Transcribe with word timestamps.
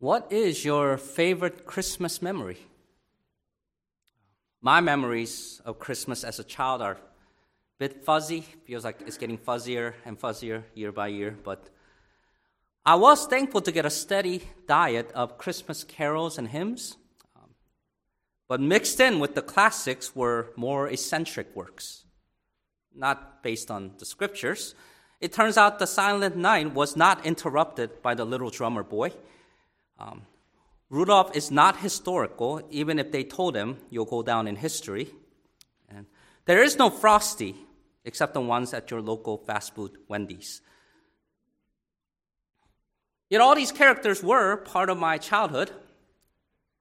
What 0.00 0.32
is 0.32 0.64
your 0.64 0.96
favorite 0.96 1.66
Christmas 1.66 2.22
memory? 2.22 2.56
My 4.62 4.80
memories 4.80 5.60
of 5.66 5.78
Christmas 5.78 6.24
as 6.24 6.38
a 6.38 6.44
child 6.44 6.80
are 6.80 6.92
a 6.92 6.98
bit 7.78 8.02
fuzzy. 8.02 8.40
Feels 8.64 8.82
like 8.82 9.02
it's 9.06 9.18
getting 9.18 9.36
fuzzier 9.36 9.92
and 10.06 10.18
fuzzier 10.18 10.62
year 10.74 10.90
by 10.90 11.08
year, 11.08 11.36
but 11.44 11.68
I 12.86 12.94
was 12.94 13.26
thankful 13.26 13.60
to 13.60 13.70
get 13.70 13.84
a 13.84 13.90
steady 13.90 14.40
diet 14.66 15.12
of 15.12 15.36
Christmas 15.36 15.84
carols 15.84 16.38
and 16.38 16.48
hymns. 16.48 16.96
Um, 17.36 17.50
but 18.48 18.58
mixed 18.58 19.00
in 19.00 19.20
with 19.20 19.34
the 19.34 19.42
classics 19.42 20.16
were 20.16 20.48
more 20.56 20.88
eccentric 20.88 21.54
works, 21.54 22.06
not 22.94 23.42
based 23.42 23.70
on 23.70 23.92
the 23.98 24.06
scriptures. 24.06 24.74
It 25.20 25.34
turns 25.34 25.58
out 25.58 25.78
the 25.78 25.86
Silent 25.86 26.36
Night 26.36 26.72
was 26.72 26.96
not 26.96 27.26
interrupted 27.26 28.00
by 28.00 28.14
the 28.14 28.24
little 28.24 28.48
drummer 28.48 28.82
boy. 28.82 29.12
Um, 30.00 30.22
Rudolph 30.88 31.36
is 31.36 31.50
not 31.50 31.76
historical, 31.78 32.62
even 32.70 32.98
if 32.98 33.12
they 33.12 33.22
told 33.22 33.54
him 33.54 33.76
you'll 33.90 34.06
go 34.06 34.22
down 34.22 34.48
in 34.48 34.56
history. 34.56 35.10
And 35.88 36.06
there 36.46 36.62
is 36.62 36.78
no 36.78 36.90
Frosty, 36.90 37.54
except 38.04 38.34
the 38.34 38.40
ones 38.40 38.74
at 38.74 38.90
your 38.90 39.00
local 39.00 39.38
fast 39.38 39.74
food 39.74 39.98
Wendy's. 40.08 40.62
Yet 43.28 43.40
all 43.40 43.54
these 43.54 43.70
characters 43.70 44.22
were 44.22 44.56
part 44.56 44.90
of 44.90 44.98
my 44.98 45.18
childhood. 45.18 45.70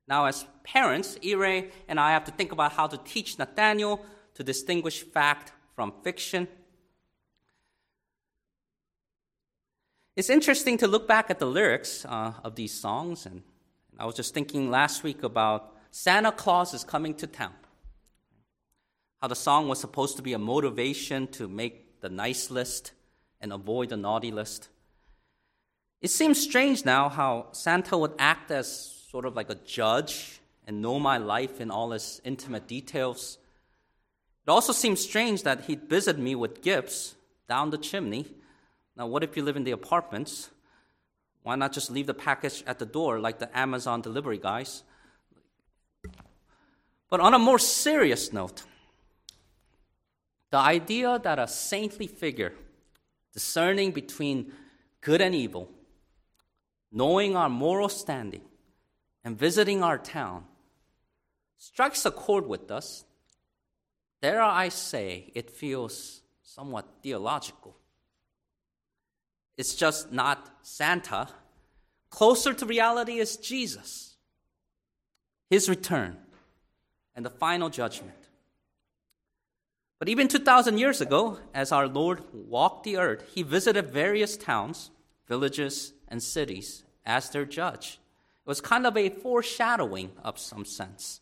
Now, 0.08 0.26
as 0.26 0.48
parents, 0.64 1.18
Ire 1.24 1.70
and 1.88 2.00
I 2.00 2.12
have 2.14 2.26
to 2.26 2.32
think 2.32 2.52
about 2.52 2.72
how 2.72 2.88
to 2.88 2.98
teach 2.98 3.38
Nathaniel 3.38 4.04
to 4.34 4.44
distinguish 4.44 5.04
fact 5.04 5.52
from 5.76 5.94
fiction. 6.04 6.48
It's 10.20 10.30
interesting 10.30 10.78
to 10.80 10.88
look 10.90 11.08
back 11.08 11.30
at 11.30 11.40
the 11.40 11.46
lyrics 11.46 12.04
uh, 12.04 12.34
of 12.44 12.56
these 12.56 12.74
songs, 12.74 13.26
and 13.26 13.42
I 13.98 14.06
was 14.06 14.16
just 14.16 14.34
thinking 14.34 14.70
last 14.70 15.02
week 15.02 15.24
about 15.24 15.74
Santa 15.92 16.34
Claus 16.34 16.74
is 16.74 16.84
coming 16.84 17.14
to 17.14 17.26
town. 17.26 17.54
How 19.22 19.30
the 19.30 19.36
song 19.38 19.70
was 19.70 19.80
supposed 19.80 20.18
to 20.18 20.22
be 20.22 20.34
a 20.34 20.38
motivation 20.38 21.28
to 21.28 21.48
make 21.48 22.02
the 22.02 22.10
nice 22.10 22.52
list 22.52 22.92
and 23.40 23.54
avoid 23.54 23.88
the 23.88 23.96
naughty 23.96 24.30
list. 24.30 24.68
It 26.02 26.10
seems 26.10 26.38
strange 26.38 26.84
now 26.84 27.08
how 27.08 27.48
Santa 27.54 27.98
would 27.98 28.16
act 28.20 28.52
as 28.52 28.70
sort 29.10 29.24
of 29.24 29.38
like 29.38 29.50
a 29.50 29.56
judge 29.56 30.42
and 30.68 30.82
know 30.82 31.00
my 31.00 31.18
life 31.18 31.62
in 31.62 31.72
all 31.72 31.94
its 31.94 32.20
intimate 32.26 32.68
details. 32.68 33.38
It 34.46 34.50
also 34.50 34.74
seems 34.74 35.00
strange 35.00 35.44
that 35.44 35.62
he'd 35.68 35.84
visit 35.84 36.20
me 36.20 36.36
with 36.36 36.62
gifts 36.62 37.16
down 37.48 37.70
the 37.70 37.78
chimney 37.78 38.26
now, 39.00 39.08
what 39.08 39.24
if 39.24 39.38
you 39.38 39.44
live 39.44 39.56
in 39.56 39.64
the 39.64 39.72
apartments? 39.72 40.50
Why 41.44 41.56
not 41.56 41.72
just 41.72 41.90
leave 41.90 42.06
the 42.06 42.14
package 42.14 42.66
at 42.68 42.80
the 42.80 42.86
door 42.86 43.18
like 43.18 43.40
the 43.40 43.58
Amazon 43.58 44.02
delivery 44.02 44.38
guys? 44.38 44.84
But 47.10 47.22
on 47.22 47.34
a 47.34 47.40
more 47.40 47.60
serious 47.60 48.34
note, 48.34 48.64
the 50.52 50.58
idea 50.58 51.18
that 51.18 51.40
a 51.40 51.48
saintly 51.48 52.08
figure, 52.08 52.52
discerning 53.34 53.92
between 53.92 54.52
good 55.00 55.22
and 55.22 55.34
evil, 55.34 55.70
knowing 56.92 57.38
our 57.38 57.50
moral 57.50 57.88
standing, 57.88 58.42
and 59.24 59.40
visiting 59.40 59.82
our 59.82 59.98
town, 59.98 60.44
strikes 61.58 62.06
a 62.06 62.12
chord 62.12 62.48
with 62.48 62.70
us. 62.70 63.06
Dare 64.22 64.42
I 64.42 64.68
say, 64.68 65.32
it 65.34 65.50
feels 65.50 66.22
somewhat 66.44 66.86
theological. 67.02 67.79
It's 69.60 69.76
just 69.76 70.14
not 70.14 70.50
Santa. 70.62 71.28
Closer 72.10 72.54
to 72.54 72.66
reality 72.66 73.20
is 73.20 73.36
Jesus, 73.36 74.16
his 75.50 75.68
return, 75.68 76.16
and 77.14 77.26
the 77.26 77.30
final 77.30 77.68
judgment. 77.70 78.30
But 80.00 80.08
even 80.08 80.30
2,000 80.30 80.78
years 80.78 81.02
ago, 81.02 81.40
as 81.54 81.74
our 81.74 81.90
Lord 81.90 82.22
walked 82.32 82.86
the 82.86 82.96
earth, 82.96 83.26
he 83.36 83.44
visited 83.44 83.92
various 83.92 84.38
towns, 84.38 84.92
villages, 85.28 85.92
and 86.08 86.24
cities 86.24 86.86
as 87.06 87.30
their 87.30 87.44
judge. 87.44 88.00
It 88.46 88.48
was 88.48 88.62
kind 88.62 88.88
of 88.88 88.96
a 88.96 89.10
foreshadowing 89.10 90.12
of 90.24 90.40
some 90.40 90.64
sense. 90.64 91.20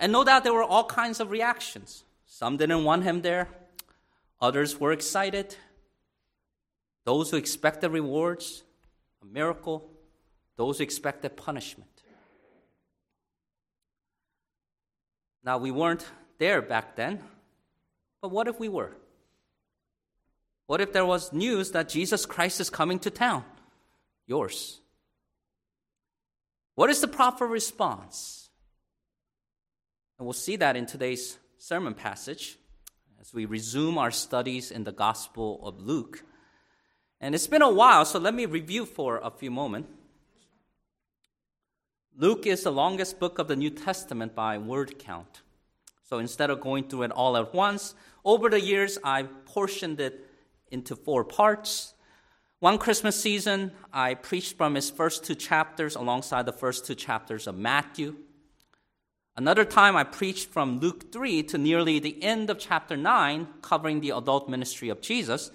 And 0.00 0.10
no 0.10 0.24
doubt 0.24 0.42
there 0.42 0.52
were 0.52 0.64
all 0.64 0.86
kinds 0.86 1.20
of 1.20 1.30
reactions. 1.30 2.02
Some 2.26 2.56
didn't 2.56 2.82
want 2.82 3.04
him 3.04 3.22
there, 3.22 3.46
others 4.40 4.80
were 4.80 4.90
excited, 4.90 5.54
those 7.04 7.30
who 7.30 7.36
expected 7.36 7.90
rewards, 7.90 8.62
a 9.22 9.26
miracle, 9.26 9.90
those 10.56 10.78
who 10.78 10.84
expected 10.84 11.36
punishment. 11.36 11.90
Now, 15.44 15.58
we 15.58 15.70
weren't 15.70 16.06
there 16.38 16.62
back 16.62 16.94
then, 16.96 17.20
but 18.20 18.30
what 18.30 18.46
if 18.46 18.60
we 18.60 18.68
were? 18.68 18.92
What 20.66 20.80
if 20.80 20.92
there 20.92 21.04
was 21.04 21.32
news 21.32 21.72
that 21.72 21.88
Jesus 21.88 22.24
Christ 22.24 22.60
is 22.60 22.70
coming 22.70 22.98
to 23.00 23.10
town? 23.10 23.44
Yours. 24.26 24.80
What 26.76 26.90
is 26.90 27.00
the 27.00 27.08
proper 27.08 27.46
response? 27.46 28.48
And 30.18 30.26
we'll 30.26 30.32
see 30.32 30.56
that 30.56 30.76
in 30.76 30.86
today's 30.86 31.36
sermon 31.58 31.94
passage 31.94 32.56
as 33.20 33.34
we 33.34 33.44
resume 33.44 33.98
our 33.98 34.10
studies 34.10 34.70
in 34.70 34.84
the 34.84 34.92
Gospel 34.92 35.60
of 35.66 35.80
Luke. 35.80 36.24
And 37.22 37.36
it's 37.36 37.46
been 37.46 37.62
a 37.62 37.70
while, 37.70 38.04
so 38.04 38.18
let 38.18 38.34
me 38.34 38.46
review 38.46 38.84
for 38.84 39.20
a 39.22 39.30
few 39.30 39.52
moments. 39.52 39.88
Luke 42.18 42.46
is 42.46 42.64
the 42.64 42.72
longest 42.72 43.20
book 43.20 43.38
of 43.38 43.46
the 43.46 43.54
New 43.54 43.70
Testament 43.70 44.34
by 44.34 44.58
word 44.58 44.98
count. 44.98 45.42
So 46.02 46.18
instead 46.18 46.50
of 46.50 46.60
going 46.60 46.88
through 46.88 47.04
it 47.04 47.12
all 47.12 47.36
at 47.36 47.54
once, 47.54 47.94
over 48.24 48.50
the 48.50 48.60
years 48.60 48.98
I've 49.04 49.44
portioned 49.46 50.00
it 50.00 50.26
into 50.72 50.96
four 50.96 51.22
parts. 51.22 51.94
One 52.58 52.76
Christmas 52.76 53.20
season, 53.20 53.70
I 53.92 54.14
preached 54.14 54.56
from 54.56 54.74
his 54.74 54.90
first 54.90 55.24
two 55.24 55.36
chapters 55.36 55.94
alongside 55.94 56.44
the 56.44 56.52
first 56.52 56.84
two 56.86 56.96
chapters 56.96 57.46
of 57.46 57.56
Matthew. 57.56 58.16
Another 59.36 59.64
time, 59.64 59.96
I 59.96 60.04
preached 60.04 60.50
from 60.50 60.80
Luke 60.80 61.12
3 61.12 61.44
to 61.44 61.56
nearly 61.56 61.98
the 62.00 62.22
end 62.22 62.50
of 62.50 62.58
chapter 62.58 62.96
9, 62.96 63.46
covering 63.62 64.00
the 64.00 64.10
adult 64.10 64.48
ministry 64.48 64.90
of 64.90 65.00
Jesus. 65.00 65.52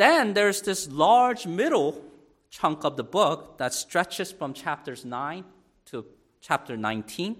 Then 0.00 0.32
there's 0.32 0.62
this 0.62 0.88
large 0.88 1.46
middle 1.46 2.02
chunk 2.48 2.84
of 2.84 2.96
the 2.96 3.04
book 3.04 3.58
that 3.58 3.74
stretches 3.74 4.32
from 4.32 4.54
chapters 4.54 5.04
9 5.04 5.44
to 5.90 6.06
chapter 6.40 6.74
19. 6.74 7.36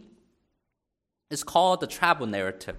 It's 1.30 1.42
called 1.42 1.80
the 1.80 1.86
travel 1.86 2.26
narrative, 2.26 2.76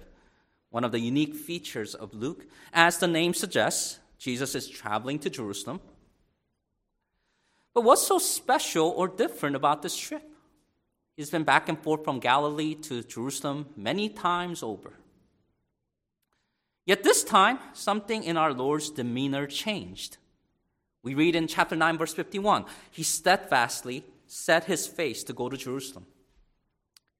one 0.70 0.84
of 0.84 0.92
the 0.92 1.00
unique 1.00 1.34
features 1.34 1.96
of 1.96 2.14
Luke. 2.14 2.46
As 2.72 2.98
the 2.98 3.08
name 3.08 3.34
suggests, 3.34 3.98
Jesus 4.18 4.54
is 4.54 4.68
traveling 4.68 5.18
to 5.18 5.28
Jerusalem. 5.28 5.80
But 7.74 7.82
what's 7.82 8.06
so 8.06 8.20
special 8.20 8.86
or 8.90 9.08
different 9.08 9.56
about 9.56 9.82
this 9.82 9.96
trip? 9.96 10.22
He's 11.16 11.30
been 11.30 11.42
back 11.42 11.68
and 11.68 11.76
forth 11.76 12.04
from 12.04 12.20
Galilee 12.20 12.76
to 12.82 13.02
Jerusalem 13.02 13.66
many 13.76 14.08
times 14.08 14.62
over. 14.62 14.92
Yet 16.84 17.04
this 17.04 17.22
time, 17.22 17.58
something 17.72 18.24
in 18.24 18.36
our 18.36 18.52
Lord's 18.52 18.90
demeanor 18.90 19.46
changed. 19.46 20.16
We 21.02 21.14
read 21.14 21.36
in 21.36 21.46
chapter 21.46 21.76
9, 21.76 21.98
verse 21.98 22.14
51 22.14 22.64
He 22.90 23.02
steadfastly 23.02 24.04
set 24.26 24.64
his 24.64 24.86
face 24.86 25.22
to 25.24 25.32
go 25.32 25.48
to 25.48 25.56
Jerusalem. 25.56 26.06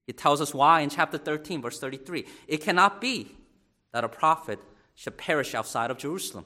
It 0.07 0.19
tells 0.19 0.41
us 0.41 0.53
why 0.53 0.81
in 0.81 0.91
chapter 0.91 1.19
13, 1.19 1.63
verse 1.63 1.79
33. 1.79 2.25
It 2.49 2.59
cannot 2.59 3.01
be 3.01 3.37
that 3.93 4.05
a 4.05 4.09
prophet 4.09 4.59
should 4.95 5.17
perish 5.17 5.55
outside 5.55 5.91
of 5.91 5.99
Jerusalem. 5.99 6.45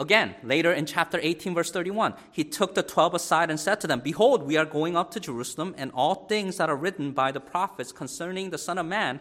Again, 0.00 0.36
later 0.44 0.72
in 0.72 0.86
chapter 0.86 1.18
18, 1.20 1.54
verse 1.54 1.72
31, 1.72 2.14
he 2.30 2.44
took 2.44 2.76
the 2.76 2.84
twelve 2.84 3.14
aside 3.14 3.50
and 3.50 3.58
said 3.58 3.80
to 3.80 3.88
them, 3.88 3.98
Behold, 3.98 4.44
we 4.44 4.56
are 4.56 4.64
going 4.64 4.96
up 4.96 5.10
to 5.10 5.20
Jerusalem, 5.20 5.74
and 5.76 5.90
all 5.92 6.26
things 6.26 6.56
that 6.58 6.70
are 6.70 6.76
written 6.76 7.10
by 7.10 7.32
the 7.32 7.40
prophets 7.40 7.90
concerning 7.90 8.50
the 8.50 8.58
Son 8.58 8.78
of 8.78 8.86
Man 8.86 9.18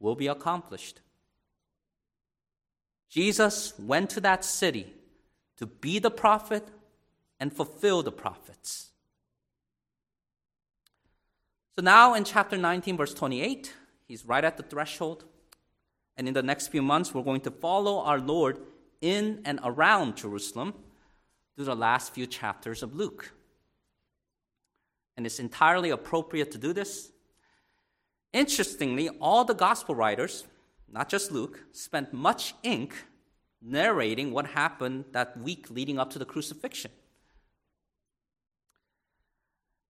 will 0.00 0.16
be 0.16 0.26
accomplished. 0.26 1.00
Jesus 3.08 3.74
went 3.78 4.10
to 4.10 4.20
that 4.22 4.44
city 4.44 4.92
to 5.58 5.66
be 5.66 5.98
the 5.98 6.10
prophet 6.10 6.66
and 7.38 7.52
fulfill 7.52 8.02
the 8.02 8.12
prophets. 8.12 8.88
So 11.76 11.82
now 11.82 12.14
in 12.14 12.24
chapter 12.24 12.56
19, 12.56 12.96
verse 12.96 13.14
28, 13.14 13.74
he's 14.08 14.24
right 14.24 14.44
at 14.44 14.56
the 14.56 14.62
threshold. 14.62 15.24
And 16.16 16.28
in 16.28 16.34
the 16.34 16.42
next 16.42 16.68
few 16.68 16.82
months, 16.82 17.14
we're 17.14 17.22
going 17.22 17.40
to 17.42 17.50
follow 17.50 18.00
our 18.00 18.18
Lord 18.18 18.58
in 19.00 19.40
and 19.44 19.60
around 19.64 20.16
Jerusalem 20.16 20.74
through 21.56 21.64
the 21.64 21.74
last 21.76 22.14
few 22.14 22.26
chapters 22.26 22.82
of 22.82 22.94
Luke. 22.94 23.32
And 25.16 25.26
it's 25.26 25.38
entirely 25.38 25.90
appropriate 25.90 26.50
to 26.52 26.58
do 26.58 26.72
this 26.72 27.10
Interestingly, 28.32 29.08
all 29.20 29.44
the 29.44 29.54
gospel 29.54 29.94
writers, 29.94 30.44
not 30.90 31.08
just 31.08 31.32
Luke, 31.32 31.64
spent 31.72 32.12
much 32.12 32.54
ink 32.62 33.06
narrating 33.60 34.32
what 34.32 34.46
happened 34.46 35.04
that 35.12 35.38
week 35.40 35.68
leading 35.70 35.98
up 35.98 36.10
to 36.10 36.18
the 36.18 36.24
crucifixion. 36.24 36.92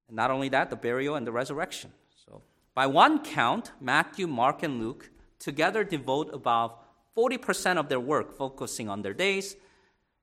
And 0.09 0.17
not 0.17 0.31
only 0.31 0.49
that, 0.49 0.71
the 0.71 0.77
burial 0.77 1.17
and 1.17 1.27
the 1.27 1.33
resurrection. 1.33 1.93
So, 2.27 2.43
by 2.75 2.87
one 2.87 3.23
count, 3.23 3.73
Matthew, 3.81 4.27
Mark, 4.27 4.63
and 4.63 4.81
Luke 4.81 5.11
together 5.39 5.85
devote 5.85 6.31
about 6.33 6.83
40% 7.17 7.77
of 7.77 7.89
their 7.89 8.01
work 8.01 8.37
focusing 8.37 8.89
on 8.89 9.03
their 9.03 9.15
days. 9.15 9.57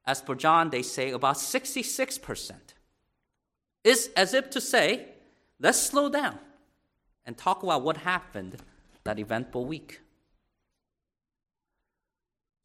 As 0.06 0.22
for 0.22 0.36
John, 0.36 0.72
they 0.72 0.82
say 0.82 1.12
about 1.12 1.36
66%. 1.36 2.52
It's 3.84 4.08
as 4.18 4.34
if 4.34 4.50
to 4.52 4.62
say, 4.62 5.10
let's 5.60 5.80
slow 5.80 6.10
down 6.10 6.40
and 7.28 7.38
talk 7.38 7.62
about 7.62 7.84
what 7.84 7.98
happened 7.98 8.56
that 9.04 9.20
eventful 9.20 9.66
week. 9.66 10.02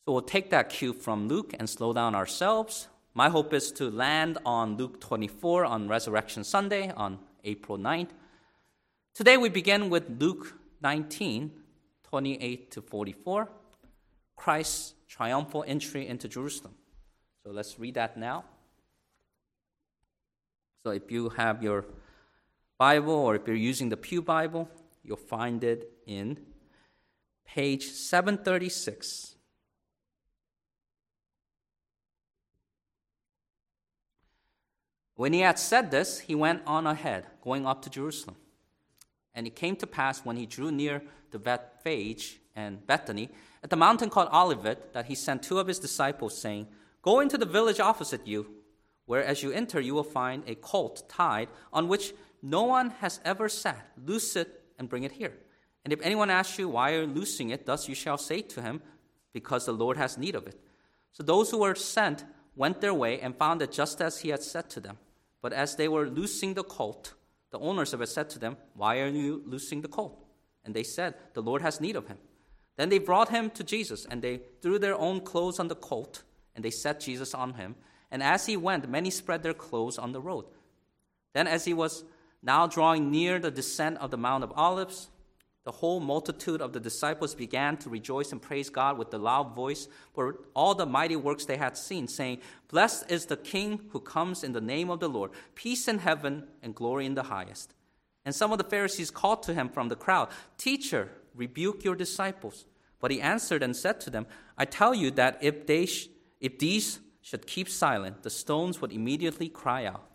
So 0.04 0.12
we'll 0.12 0.22
take 0.22 0.50
that 0.50 0.70
cue 0.70 0.92
from 0.92 1.28
Luke 1.28 1.54
and 1.58 1.68
slow 1.68 1.92
down 1.92 2.14
ourselves. 2.14 2.88
My 3.14 3.28
hope 3.28 3.52
is 3.52 3.70
to 3.72 3.90
land 3.90 4.38
on 4.46 4.76
Luke 4.76 5.00
24 5.00 5.64
on 5.64 5.88
Resurrection 5.88 6.44
Sunday 6.44 6.90
on 6.96 7.18
April 7.44 7.76
9th. 7.76 8.10
Today 9.14 9.36
we 9.36 9.48
begin 9.48 9.90
with 9.90 10.04
Luke 10.18 10.54
19, 10.80 11.52
28 12.04 12.70
to 12.70 12.82
44, 12.82 13.48
Christ's 14.34 14.94
triumphal 15.08 15.64
entry 15.66 16.08
into 16.08 16.26
Jerusalem. 16.26 16.74
So 17.44 17.52
let's 17.52 17.78
read 17.78 17.94
that 17.94 18.16
now. 18.16 18.44
So 20.84 20.90
if 20.90 21.12
you 21.12 21.28
have 21.28 21.62
your 21.62 21.84
Bible 22.82 23.14
or 23.14 23.36
if 23.36 23.46
you're 23.46 23.54
using 23.54 23.90
the 23.90 23.96
Pew 23.96 24.20
Bible, 24.20 24.68
you'll 25.04 25.28
find 25.36 25.62
it 25.62 25.80
in 26.04 26.36
page 27.46 27.84
736. 27.84 29.36
When 35.14 35.32
he 35.32 35.40
had 35.40 35.60
said 35.60 35.92
this, 35.92 36.18
he 36.18 36.34
went 36.34 36.62
on 36.66 36.88
ahead, 36.88 37.26
going 37.40 37.66
up 37.66 37.82
to 37.82 37.90
Jerusalem. 37.90 38.34
And 39.32 39.46
it 39.46 39.54
came 39.54 39.76
to 39.76 39.86
pass 39.86 40.24
when 40.24 40.36
he 40.36 40.44
drew 40.44 40.72
near 40.72 41.02
to 41.30 41.38
Bethphage 41.38 42.40
and 42.56 42.84
Bethany, 42.84 43.28
at 43.62 43.70
the 43.70 43.76
mountain 43.76 44.10
called 44.10 44.30
Olivet, 44.32 44.92
that 44.92 45.06
he 45.06 45.14
sent 45.14 45.44
two 45.44 45.60
of 45.60 45.68
his 45.68 45.78
disciples, 45.78 46.36
saying, 46.36 46.66
Go 47.00 47.20
into 47.20 47.38
the 47.38 47.46
village 47.46 47.78
opposite 47.78 48.26
you, 48.26 48.40
where 49.06 49.22
as 49.22 49.44
you 49.44 49.52
enter 49.52 49.80
you 49.80 49.94
will 49.94 50.02
find 50.20 50.42
a 50.48 50.56
colt 50.56 51.08
tied, 51.08 51.48
on 51.72 51.86
which 51.86 52.12
no 52.42 52.64
one 52.64 52.90
has 53.00 53.20
ever 53.24 53.48
sat. 53.48 53.92
Loose 54.04 54.36
it 54.36 54.62
and 54.78 54.88
bring 54.88 55.04
it 55.04 55.12
here. 55.12 55.32
And 55.84 55.92
if 55.92 56.00
anyone 56.02 56.30
asks 56.30 56.58
you 56.58 56.68
why 56.68 56.92
are 56.92 57.02
you 57.02 57.06
loosing 57.06 57.50
it, 57.50 57.66
thus 57.66 57.88
you 57.88 57.94
shall 57.94 58.18
say 58.18 58.42
to 58.42 58.62
him, 58.62 58.82
Because 59.32 59.66
the 59.66 59.72
Lord 59.72 59.96
has 59.96 60.18
need 60.18 60.34
of 60.34 60.46
it. 60.46 60.60
So 61.12 61.22
those 61.22 61.50
who 61.50 61.58
were 61.58 61.74
sent 61.74 62.24
went 62.56 62.80
their 62.80 62.94
way 62.94 63.20
and 63.20 63.36
found 63.36 63.62
it 63.62 63.72
just 63.72 64.00
as 64.00 64.20
he 64.20 64.30
had 64.30 64.42
said 64.42 64.68
to 64.70 64.80
them. 64.80 64.98
But 65.40 65.52
as 65.52 65.76
they 65.76 65.88
were 65.88 66.08
loosing 66.08 66.54
the 66.54 66.64
colt, 66.64 67.14
the 67.50 67.58
owners 67.58 67.92
of 67.92 68.00
it 68.00 68.08
said 68.08 68.30
to 68.30 68.38
them, 68.38 68.56
Why 68.74 69.00
are 69.00 69.08
you 69.08 69.42
loosing 69.46 69.82
the 69.82 69.88
colt? 69.88 70.24
And 70.64 70.74
they 70.74 70.82
said, 70.84 71.14
The 71.34 71.42
Lord 71.42 71.62
has 71.62 71.80
need 71.80 71.96
of 71.96 72.08
him. 72.08 72.18
Then 72.76 72.88
they 72.88 72.98
brought 72.98 73.28
him 73.28 73.50
to 73.50 73.64
Jesus, 73.64 74.06
and 74.10 74.22
they 74.22 74.40
threw 74.62 74.78
their 74.78 74.98
own 74.98 75.20
clothes 75.20 75.58
on 75.58 75.68
the 75.68 75.74
colt, 75.74 76.22
and 76.54 76.64
they 76.64 76.70
set 76.70 77.00
Jesus 77.00 77.34
on 77.34 77.54
him. 77.54 77.74
And 78.10 78.22
as 78.22 78.46
he 78.46 78.56
went, 78.56 78.88
many 78.88 79.10
spread 79.10 79.42
their 79.42 79.54
clothes 79.54 79.98
on 79.98 80.12
the 80.12 80.20
road. 80.20 80.46
Then, 81.34 81.46
as 81.46 81.64
he 81.64 81.74
was 81.74 82.04
now 82.42 82.66
drawing 82.66 83.10
near 83.10 83.38
the 83.38 83.50
descent 83.50 83.98
of 83.98 84.10
the 84.10 84.16
Mount 84.16 84.44
of 84.44 84.52
Olives, 84.56 85.08
the 85.64 85.70
whole 85.70 86.00
multitude 86.00 86.60
of 86.60 86.72
the 86.72 86.80
disciples 86.80 87.36
began 87.36 87.76
to 87.78 87.88
rejoice 87.88 88.32
and 88.32 88.42
praise 88.42 88.68
God 88.68 88.98
with 88.98 89.14
a 89.14 89.18
loud 89.18 89.54
voice 89.54 89.86
for 90.12 90.40
all 90.54 90.74
the 90.74 90.86
mighty 90.86 91.14
works 91.14 91.44
they 91.44 91.56
had 91.56 91.78
seen, 91.78 92.08
saying, 92.08 92.40
Blessed 92.68 93.08
is 93.08 93.26
the 93.26 93.36
King 93.36 93.80
who 93.90 94.00
comes 94.00 94.42
in 94.42 94.52
the 94.52 94.60
name 94.60 94.90
of 94.90 94.98
the 94.98 95.08
Lord, 95.08 95.30
peace 95.54 95.86
in 95.86 95.98
heaven 95.98 96.48
and 96.62 96.74
glory 96.74 97.06
in 97.06 97.14
the 97.14 97.24
highest. 97.24 97.74
And 98.24 98.34
some 98.34 98.50
of 98.50 98.58
the 98.58 98.64
Pharisees 98.64 99.12
called 99.12 99.44
to 99.44 99.54
him 99.54 99.68
from 99.68 99.88
the 99.88 99.96
crowd, 99.96 100.30
Teacher, 100.58 101.10
rebuke 101.34 101.84
your 101.84 101.94
disciples. 101.94 102.64
But 103.00 103.10
he 103.10 103.20
answered 103.20 103.62
and 103.62 103.76
said 103.76 104.00
to 104.00 104.10
them, 104.10 104.26
I 104.58 104.64
tell 104.64 104.94
you 104.94 105.10
that 105.12 105.38
if, 105.40 105.66
they 105.66 105.86
sh- 105.86 106.08
if 106.40 106.58
these 106.58 107.00
should 107.20 107.46
keep 107.46 107.68
silent, 107.68 108.22
the 108.22 108.30
stones 108.30 108.80
would 108.80 108.92
immediately 108.92 109.48
cry 109.48 109.86
out. 109.86 110.11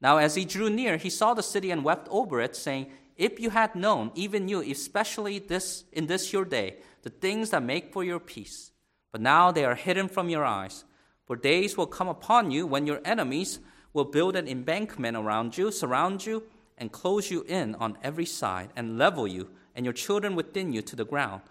Now, 0.00 0.18
as 0.18 0.34
he 0.36 0.44
drew 0.44 0.70
near, 0.70 0.96
he 0.96 1.10
saw 1.10 1.34
the 1.34 1.42
city 1.42 1.70
and 1.70 1.84
wept 1.84 2.08
over 2.10 2.40
it, 2.40 2.54
saying, 2.54 2.90
If 3.16 3.40
you 3.40 3.50
had 3.50 3.74
known, 3.74 4.12
even 4.14 4.48
you, 4.48 4.60
especially 4.60 5.38
this 5.38 5.84
in 5.92 6.06
this 6.06 6.32
your 6.32 6.44
day, 6.44 6.76
the 7.02 7.10
things 7.10 7.50
that 7.50 7.62
make 7.62 7.92
for 7.92 8.04
your 8.04 8.20
peace, 8.20 8.70
but 9.10 9.20
now 9.20 9.50
they 9.50 9.64
are 9.64 9.74
hidden 9.74 10.08
from 10.08 10.28
your 10.28 10.44
eyes. 10.44 10.84
For 11.26 11.36
days 11.36 11.76
will 11.76 11.86
come 11.86 12.08
upon 12.08 12.50
you 12.50 12.66
when 12.66 12.86
your 12.86 13.00
enemies 13.04 13.60
will 13.92 14.04
build 14.04 14.36
an 14.36 14.48
embankment 14.48 15.16
around 15.16 15.58
you, 15.58 15.70
surround 15.72 16.24
you, 16.24 16.44
and 16.76 16.92
close 16.92 17.30
you 17.30 17.42
in 17.48 17.74
on 17.74 17.98
every 18.02 18.24
side, 18.24 18.70
and 18.76 18.98
level 18.98 19.26
you 19.26 19.50
and 19.74 19.84
your 19.84 19.92
children 19.92 20.34
within 20.36 20.72
you 20.72 20.82
to 20.82 20.96
the 20.96 21.04
ground. 21.04 21.42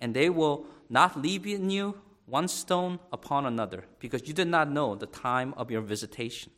And 0.00 0.14
they 0.14 0.30
will 0.30 0.66
not 0.88 1.20
leave 1.20 1.46
in 1.46 1.70
you 1.70 2.00
one 2.26 2.48
stone 2.48 2.98
upon 3.12 3.46
another, 3.46 3.84
because 3.98 4.26
you 4.26 4.34
did 4.34 4.48
not 4.48 4.70
know 4.70 4.94
the 4.94 5.06
time 5.06 5.54
of 5.56 5.70
your 5.70 5.80
visitation. 5.80 6.52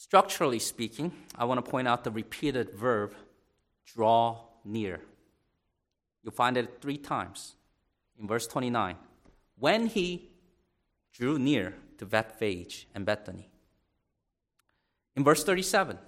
Structurally 0.00 0.60
speaking, 0.60 1.10
I 1.34 1.44
want 1.44 1.62
to 1.62 1.68
point 1.68 1.88
out 1.88 2.04
the 2.04 2.12
repeated 2.12 2.72
verb 2.72 3.14
draw 3.84 4.38
near. 4.64 5.00
You'll 6.22 6.30
find 6.30 6.56
it 6.56 6.80
three 6.80 6.98
times 6.98 7.56
in 8.16 8.28
verse 8.28 8.46
29. 8.46 8.94
When 9.58 9.88
he 9.88 10.28
drew 11.12 11.36
near 11.36 11.74
to 11.98 12.06
Bethphage 12.06 12.86
and 12.94 13.04
Bethany. 13.04 13.50
In 15.16 15.24
verse 15.24 15.42
37, 15.42 15.98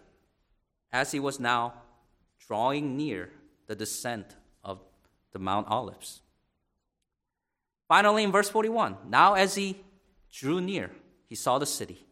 as 0.92 1.10
he 1.10 1.18
was 1.18 1.40
now 1.40 1.74
drawing 2.46 2.96
near 2.96 3.30
the 3.66 3.74
descent 3.74 4.36
of 4.62 4.78
the 5.32 5.40
Mount 5.40 5.66
Olives. 5.66 6.22
Finally, 7.88 8.22
in 8.22 8.30
verse 8.30 8.48
41, 8.48 8.98
now 9.08 9.34
as 9.34 9.56
he 9.56 9.80
drew 10.32 10.60
near, 10.60 10.92
he 11.26 11.34
saw 11.34 11.58
the 11.58 11.66
city 11.66 12.06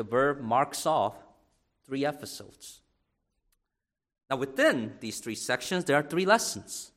the 0.00 0.04
verb 0.04 0.40
marks 0.40 0.86
off 0.86 1.14
three 1.84 2.06
episodes. 2.06 2.80
Now, 4.30 4.36
within 4.36 4.94
these 5.00 5.20
three 5.20 5.34
sections, 5.34 5.84
there 5.84 5.96
are 5.96 6.02
three 6.02 6.24
lessons. 6.24 6.92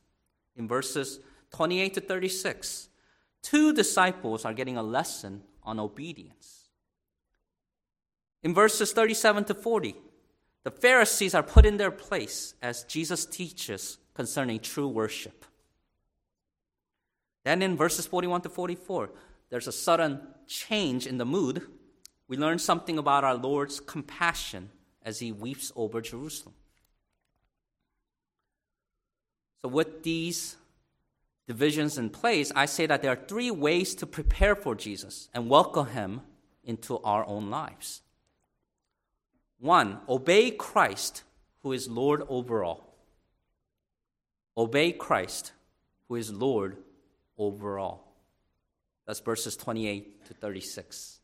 In 0.56 0.66
verses 0.66 1.20
28 1.50 1.92
to 1.92 2.00
36, 2.00 2.88
two 3.42 3.74
disciples 3.74 4.46
are 4.46 4.54
getting 4.54 4.78
a 4.78 4.82
lesson 4.82 5.42
on 5.62 5.78
obedience. 5.78 6.70
In 8.42 8.54
verses 8.54 8.94
37 8.94 9.44
to 9.44 9.54
40, 9.54 9.96
the 10.62 10.70
Pharisees 10.70 11.34
are 11.34 11.42
put 11.42 11.66
in 11.66 11.76
their 11.76 11.90
place 11.90 12.54
as 12.62 12.84
Jesus 12.84 13.26
teaches 13.26 13.98
concerning 14.14 14.60
true 14.60 14.88
worship. 14.88 15.44
Then 17.44 17.60
in 17.60 17.76
verses 17.76 18.06
41 18.06 18.40
to 18.40 18.48
44, 18.48 19.10
there's 19.50 19.68
a 19.68 19.72
sudden 19.72 20.22
change 20.46 21.06
in 21.06 21.18
the 21.18 21.26
mood 21.26 21.66
we 22.28 22.36
learn 22.36 22.58
something 22.58 22.98
about 22.98 23.24
our 23.24 23.34
Lord's 23.34 23.80
compassion 23.80 24.70
as 25.02 25.18
he 25.18 25.32
weeps 25.32 25.72
over 25.76 26.00
Jerusalem. 26.00 26.54
So, 29.60 29.68
with 29.68 30.02
these 30.02 30.56
divisions 31.46 31.98
in 31.98 32.10
place, 32.10 32.50
I 32.54 32.66
say 32.66 32.86
that 32.86 33.02
there 33.02 33.12
are 33.12 33.26
three 33.28 33.50
ways 33.50 33.94
to 33.96 34.06
prepare 34.06 34.54
for 34.54 34.74
Jesus 34.74 35.28
and 35.34 35.48
welcome 35.48 35.86
him 35.86 36.22
into 36.64 36.98
our 36.98 37.26
own 37.26 37.50
lives. 37.50 38.02
One, 39.58 39.98
obey 40.08 40.50
Christ, 40.50 41.22
who 41.62 41.72
is 41.72 41.88
Lord 41.88 42.22
over 42.28 42.64
all. 42.64 42.94
Obey 44.56 44.92
Christ, 44.92 45.52
who 46.08 46.16
is 46.16 46.32
Lord 46.32 46.76
over 47.38 47.78
all. 47.78 48.14
That's 49.06 49.20
verses 49.20 49.56
28 49.56 50.26
to 50.26 50.34
36. 50.34 51.20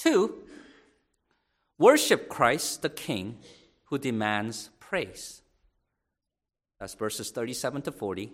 Two, 0.00 0.34
worship 1.76 2.30
Christ 2.30 2.80
the 2.80 2.88
King 2.88 3.36
who 3.84 3.98
demands 3.98 4.70
praise. 4.80 5.42
That's 6.78 6.94
verses 6.94 7.30
37 7.30 7.82
to 7.82 7.92
40. 7.92 8.32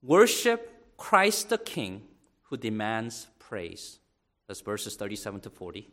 Worship 0.00 0.96
Christ 0.96 1.48
the 1.48 1.58
King 1.58 2.02
who 2.44 2.56
demands 2.56 3.26
praise. 3.40 3.98
That's 4.46 4.60
verses 4.60 4.94
37 4.94 5.40
to 5.40 5.50
40. 5.50 5.88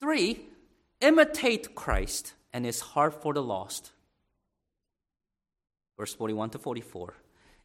Three, 0.00 0.46
imitate 1.00 1.74
Christ 1.74 2.34
and 2.52 2.64
his 2.64 2.78
heart 2.78 3.20
for 3.20 3.34
the 3.34 3.42
lost. 3.42 3.90
Verse 5.98 6.14
41 6.14 6.50
to 6.50 6.60
44. 6.60 7.14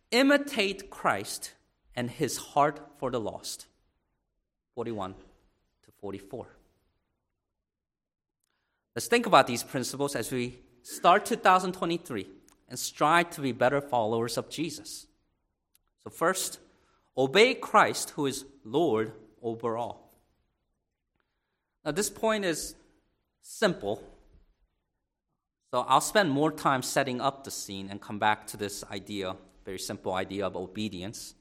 Imitate 0.09 0.89
Christ 0.89 1.51
and 1.95 2.09
his 2.09 2.37
heart 2.37 2.79
for 2.97 3.11
the 3.11 3.19
lost. 3.19 3.67
41 4.75 5.13
to 5.13 5.91
44. 5.99 6.47
Let's 8.95 9.07
think 9.07 9.25
about 9.25 9.47
these 9.47 9.63
principles 9.63 10.15
as 10.15 10.31
we 10.31 10.59
start 10.83 11.25
2023 11.25 12.27
and 12.69 12.79
strive 12.79 13.29
to 13.31 13.41
be 13.41 13.51
better 13.51 13.81
followers 13.81 14.37
of 14.37 14.49
Jesus. 14.49 15.07
So, 16.03 16.09
first, 16.09 16.59
obey 17.17 17.53
Christ, 17.53 18.11
who 18.11 18.25
is 18.25 18.45
Lord 18.63 19.13
over 19.41 19.77
all. 19.77 20.11
Now, 21.85 21.91
this 21.91 22.09
point 22.09 22.45
is 22.45 22.75
simple, 23.41 24.03
so 25.71 25.85
I'll 25.87 26.01
spend 26.01 26.29
more 26.29 26.51
time 26.51 26.81
setting 26.81 27.21
up 27.21 27.43
the 27.43 27.51
scene 27.51 27.87
and 27.89 28.01
come 28.01 28.19
back 28.19 28.45
to 28.47 28.57
this 28.57 28.83
idea, 28.91 29.35
very 29.65 29.79
simple 29.79 30.13
idea 30.13 30.45
of 30.45 30.55
obedience. 30.55 31.35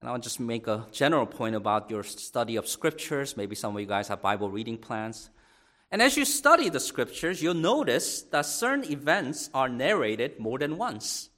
And 0.00 0.08
I'll 0.08 0.18
just 0.18 0.40
make 0.40 0.66
a 0.66 0.86
general 0.92 1.26
point 1.26 1.54
about 1.54 1.90
your 1.90 2.02
study 2.02 2.56
of 2.56 2.66
scriptures. 2.66 3.36
Maybe 3.36 3.54
some 3.54 3.74
of 3.74 3.80
you 3.80 3.86
guys 3.86 4.08
have 4.08 4.22
Bible 4.22 4.50
reading 4.50 4.78
plans. 4.78 5.28
And 5.90 6.00
as 6.00 6.16
you 6.16 6.24
study 6.24 6.70
the 6.70 6.80
scriptures, 6.80 7.42
you'll 7.42 7.54
notice 7.54 8.22
that 8.22 8.46
certain 8.46 8.90
events 8.90 9.50
are 9.52 9.68
narrated 9.68 10.38
more 10.38 10.58
than 10.58 10.78
once. 10.78 11.28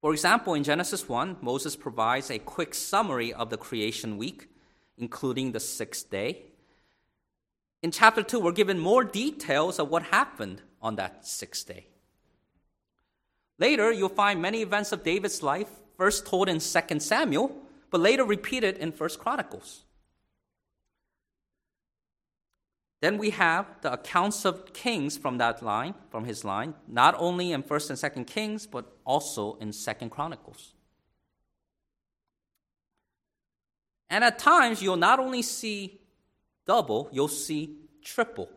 For 0.00 0.12
example, 0.12 0.54
in 0.54 0.62
Genesis 0.62 1.08
1, 1.08 1.38
Moses 1.40 1.74
provides 1.74 2.30
a 2.30 2.38
quick 2.38 2.72
summary 2.72 3.32
of 3.32 3.50
the 3.50 3.56
creation 3.56 4.16
week, 4.16 4.48
including 4.96 5.50
the 5.50 5.60
sixth 5.60 6.08
day. 6.10 6.42
In 7.82 7.90
chapter 7.90 8.22
2, 8.22 8.38
we're 8.38 8.52
given 8.52 8.78
more 8.78 9.02
details 9.02 9.80
of 9.80 9.88
what 9.88 10.04
happened 10.04 10.62
on 10.80 10.96
that 10.96 11.26
sixth 11.26 11.66
day. 11.66 11.86
Later, 13.58 13.90
you'll 13.90 14.08
find 14.08 14.40
many 14.40 14.62
events 14.62 14.92
of 14.92 15.02
David's 15.02 15.42
life 15.42 15.70
first 15.98 16.24
told 16.24 16.48
in 16.48 16.60
2 16.60 17.00
Samuel, 17.00 17.54
but 17.90 18.00
later 18.00 18.24
repeated 18.24 18.78
in 18.78 18.92
1 18.92 19.10
Chronicles. 19.18 19.82
Then 23.00 23.18
we 23.18 23.30
have 23.30 23.66
the 23.82 23.92
accounts 23.92 24.44
of 24.44 24.72
kings 24.72 25.16
from 25.16 25.38
that 25.38 25.62
line, 25.62 25.94
from 26.10 26.24
his 26.24 26.44
line, 26.44 26.74
not 26.88 27.14
only 27.18 27.52
in 27.52 27.62
1st 27.62 27.90
and 27.90 28.26
2nd 28.26 28.26
Kings, 28.26 28.66
but 28.66 28.86
also 29.04 29.54
in 29.60 29.70
2nd 29.70 30.10
Chronicles. 30.10 30.74
And 34.10 34.24
at 34.24 34.38
times, 34.38 34.82
you'll 34.82 34.96
not 34.96 35.20
only 35.20 35.42
see 35.42 36.00
double, 36.66 37.08
you'll 37.12 37.28
see 37.28 37.76
triple. 38.02 38.48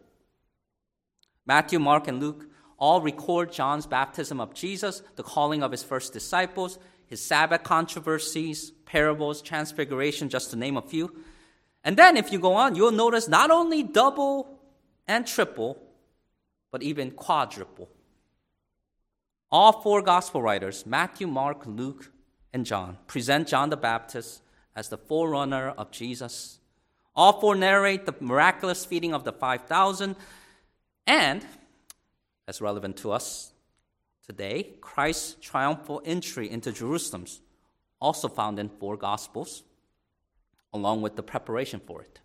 Matthew, 1.46 1.78
Mark, 1.78 2.08
and 2.08 2.20
Luke 2.20 2.48
all 2.78 3.00
record 3.00 3.52
John's 3.52 3.86
baptism 3.86 4.40
of 4.40 4.56
Jesus, 4.56 5.04
the 5.16 5.24
calling 5.24 5.62
of 5.62 5.72
his 5.72 5.84
first 5.84 6.14
disciples, 6.14 6.80
his 7.12 7.22
Sabbath 7.22 7.64
controversies, 7.64 8.72
parables, 8.86 9.42
transfiguration, 9.42 10.30
just 10.30 10.50
to 10.52 10.56
name 10.56 10.78
a 10.78 10.82
few. 10.82 11.14
And 11.84 11.98
then, 11.98 12.16
if 12.16 12.32
you 12.32 12.40
go 12.40 12.54
on, 12.54 12.76
you'll 12.76 12.94
notice 12.94 13.28
not 13.28 13.52
only 13.52 13.84
double 13.84 14.58
and 15.10 15.28
triple, 15.28 15.78
but 16.72 16.82
even 16.82 17.12
quadruple. 17.12 17.90
All 19.52 19.82
four 19.82 20.02
gospel 20.02 20.42
writers, 20.42 20.86
Matthew, 20.86 21.28
Mark, 21.28 21.66
Luke, 21.66 22.14
and 22.54 22.66
John, 22.66 22.98
present 23.08 23.50
John 23.50 23.70
the 23.70 23.76
Baptist 23.76 24.42
as 24.74 24.88
the 24.88 24.98
forerunner 24.98 25.72
of 25.72 25.92
Jesus. 25.92 26.60
All 27.14 27.42
four 27.42 27.56
narrate 27.56 28.06
the 28.06 28.16
miraculous 28.22 28.86
feeding 28.86 29.14
of 29.14 29.26
the 29.26 29.34
5,000 29.34 30.16
and, 31.06 31.46
as 32.48 32.62
relevant 32.62 32.96
to 32.98 33.12
us, 33.12 33.52
Today, 34.32 34.70
Christ's 34.80 35.36
triumphal 35.42 36.02
entry 36.06 36.50
into 36.50 36.72
Jerusalem, 36.72 37.26
also 38.00 38.30
found 38.30 38.60
in 38.60 38.70
four 38.70 38.96
Gospels, 38.96 39.64
along 40.72 41.02
with 41.02 41.18
the 41.18 41.22
preparation 41.22 41.82
for 41.86 42.02
it. 42.02 42.22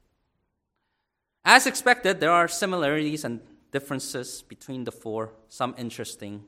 As 1.44 1.66
expected, 1.66 2.20
there 2.20 2.30
are 2.30 2.46
similarities 2.46 3.24
and 3.24 3.40
differences 3.72 4.42
between 4.42 4.84
the 4.84 4.92
four, 4.92 5.32
some 5.48 5.74
interesting, 5.76 6.44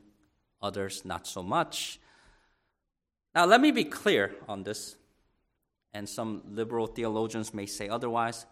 others 0.61 1.03
not 1.03 1.27
so 1.27 1.43
much. 1.43 1.99
Now, 3.35 3.43
let 3.43 3.59
me 3.59 3.71
be 3.71 3.83
clear 3.83 4.35
on 4.47 4.63
this, 4.63 4.95
and 5.93 6.07
some 6.07 6.41
liberal 6.49 6.87
theologians 6.87 7.53
may 7.53 7.65
say 7.65 7.89
otherwise. 7.89 8.45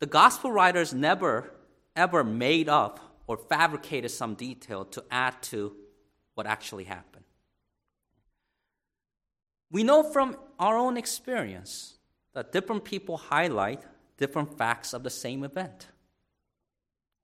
The 0.00 0.06
gospel 0.06 0.50
writers 0.50 0.92
never, 0.92 1.52
ever 1.94 2.24
made 2.24 2.68
up 2.68 3.22
or 3.28 3.36
fabricated 3.36 4.10
some 4.10 4.34
detail 4.34 4.84
to 4.86 5.04
add 5.12 5.40
to 5.42 5.76
what 6.34 6.46
actually 6.46 6.84
happened. 6.84 7.24
We 9.70 9.84
know 9.84 10.02
from 10.02 10.36
our 10.58 10.76
own 10.76 10.96
experience 10.96 11.94
that 12.34 12.52
different 12.52 12.84
people 12.84 13.16
highlight 13.16 13.82
different 14.16 14.56
facts 14.58 14.92
of 14.92 15.02
the 15.02 15.10
same 15.10 15.44
event, 15.44 15.88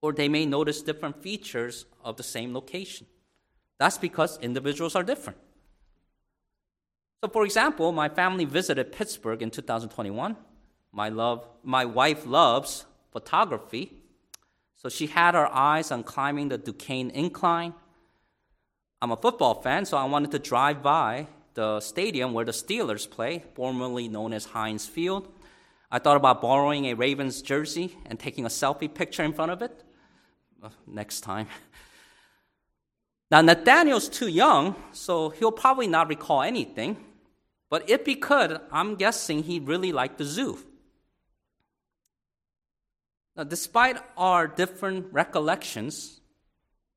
or 0.01 0.13
they 0.13 0.29
may 0.29 0.47
notice 0.47 0.83
different 0.83 1.23
features 1.23 1.87
of 2.05 2.17
the 2.17 2.23
same 2.23 2.55
location. 2.55 3.07
That's 3.79 3.99
because 3.99 4.39
individuals 4.41 4.95
are 4.95 5.03
different. 5.03 5.39
So, 7.23 7.31
for 7.31 7.45
example, 7.45 7.93
my 7.93 8.09
family 8.09 8.45
visited 8.45 8.93
Pittsburgh 8.93 9.43
in 9.43 9.51
2021. 9.51 10.37
My, 10.93 11.09
love, 11.09 11.47
my 11.63 11.85
wife 11.85 12.25
loves 12.27 12.87
photography, 13.11 13.93
so 14.77 14.89
she 14.89 15.07
had 15.07 15.35
her 15.35 15.53
eyes 15.53 15.91
on 15.91 16.05
climbing 16.05 16.49
the 16.49 16.59
Duquesne 16.59 17.11
Incline 17.11 17.75
I'm 19.03 19.12
a 19.12 19.17
football 19.17 19.61
fan, 19.61 19.85
so 19.85 19.99
I 19.99 20.05
wanted 20.05 20.31
to 20.31 20.38
drive 20.38 20.83
by 20.83 21.26
the 21.53 21.81
stadium 21.81 22.33
where 22.33 22.47
the 22.47 22.53
Steelers 22.53 23.09
play, 23.09 23.45
formerly 23.55 24.09
known 24.09 24.33
as 24.33 24.47
Heinz 24.47 24.87
Field. 24.87 25.29
I 25.91 25.99
thought 25.99 26.17
about 26.17 26.41
borrowing 26.41 26.87
a 26.87 26.95
Ravens 26.95 27.43
jersey 27.43 27.97
and 28.07 28.19
taking 28.19 28.47
a 28.47 28.49
selfie 28.49 28.93
picture 28.93 29.23
in 29.23 29.35
front 29.35 29.53
of 29.53 29.62
it. 29.62 29.83
Next 30.87 31.21
time. 31.21 31.49
Now, 33.29 33.41
Nathaniel's 33.41 34.09
too 34.09 34.29
young, 34.29 34.76
so 34.93 35.31
he'll 35.31 35.50
probably 35.50 35.88
not 35.88 36.07
recall 36.07 36.43
anything. 36.43 36.97
But 37.69 37.91
if 37.91 38.07
he 38.07 38.15
could, 38.15 38.61
I'm 38.71 38.95
guessing 38.95 39.43
he 39.43 39.59
really 39.59 39.91
liked 39.91 40.19
the 40.19 40.25
zoo. 40.25 40.61
Now, 43.37 43.43
despite 43.43 43.97
our 44.17 44.47
different 44.47 45.12
recollections, 45.12 46.21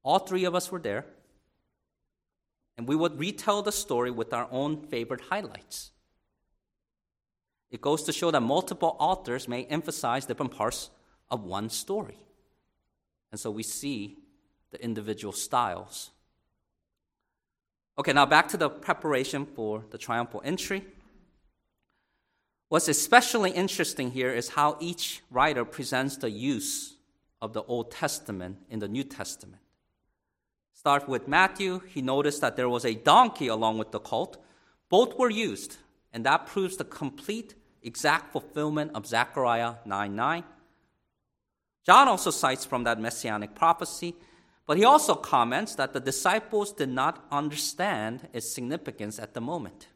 all 0.03 0.19
three 0.19 0.45
of 0.45 0.53
us 0.53 0.71
were 0.71 0.77
there 0.77 1.07
and 2.79 2.87
we 2.87 2.95
would 2.95 3.19
retell 3.19 3.61
the 3.61 3.73
story 3.73 4.09
with 4.09 4.31
our 4.31 4.47
own 4.51 4.77
favorite 4.87 5.19
highlights. 5.29 5.91
It 7.71 7.81
goes 7.81 8.03
to 8.03 8.13
show 8.13 8.31
that 8.31 8.39
multiple 8.39 8.95
authors 8.99 9.49
may 9.49 9.65
emphasize 9.65 10.25
different 10.25 10.53
parts 10.53 10.89
of 11.29 11.43
one 11.43 11.69
story. 11.69 12.17
And 13.33 13.39
so 13.39 13.51
we 13.51 13.63
see 13.63 14.19
the 14.71 14.81
individual 14.81 15.33
styles. 15.33 16.11
Okay, 17.97 18.13
now 18.13 18.25
back 18.25 18.47
to 18.47 18.57
the 18.57 18.69
preparation 18.69 19.45
for 19.45 19.83
the 19.91 19.97
triumphal 19.97 20.41
entry. 20.45 20.85
What's 22.69 22.87
especially 22.87 23.51
interesting 23.51 24.11
here 24.11 24.31
is 24.31 24.47
how 24.47 24.77
each 24.79 25.21
writer 25.29 25.65
presents 25.65 26.15
the 26.15 26.31
use 26.31 26.95
of 27.41 27.51
the 27.51 27.63
Old 27.63 27.91
Testament 27.91 28.59
in 28.69 28.79
the 28.79 28.87
New 28.87 29.03
Testament. 29.03 29.61
Start 30.79 31.09
with 31.09 31.27
Matthew. 31.27 31.81
He 31.87 32.01
noticed 32.01 32.39
that 32.39 32.55
there 32.55 32.69
was 32.69 32.85
a 32.85 32.93
donkey 32.93 33.47
along 33.47 33.79
with 33.79 33.91
the 33.91 33.99
colt. 33.99 34.37
Both 34.87 35.19
were 35.19 35.29
used, 35.29 35.75
and 36.13 36.25
that 36.25 36.45
proves 36.45 36.77
the 36.77 36.85
complete, 36.85 37.53
exact 37.83 38.31
fulfillment 38.31 38.91
of 38.95 39.05
Zechariah 39.05 39.73
9 39.85 40.15
9. 40.15 40.43
John 41.85 42.07
also 42.07 42.31
cites 42.31 42.63
from 42.63 42.85
that 42.85 42.97
messianic 42.97 43.55
prophecy, 43.55 44.15
but 44.65 44.77
he 44.77 44.85
also 44.85 45.15
comments 45.15 45.75
that 45.75 45.91
the 45.91 45.99
disciples 45.99 46.71
did 46.71 46.87
not 46.87 47.25
understand 47.29 48.29
its 48.31 48.49
significance 48.49 49.19
at 49.19 49.33
the 49.33 49.41
moment. 49.41 49.89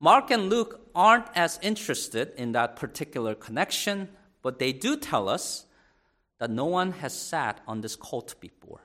Mark 0.00 0.30
and 0.30 0.50
Luke 0.50 0.86
aren't 0.94 1.34
as 1.34 1.58
interested 1.62 2.34
in 2.36 2.52
that 2.52 2.76
particular 2.76 3.34
connection, 3.34 4.10
but 4.42 4.58
they 4.58 4.74
do 4.74 4.98
tell 4.98 5.30
us 5.30 5.64
that 6.38 6.50
no 6.50 6.66
one 6.66 6.92
has 6.92 7.18
sat 7.18 7.60
on 7.66 7.80
this 7.80 7.96
colt 7.96 8.34
before. 8.40 8.82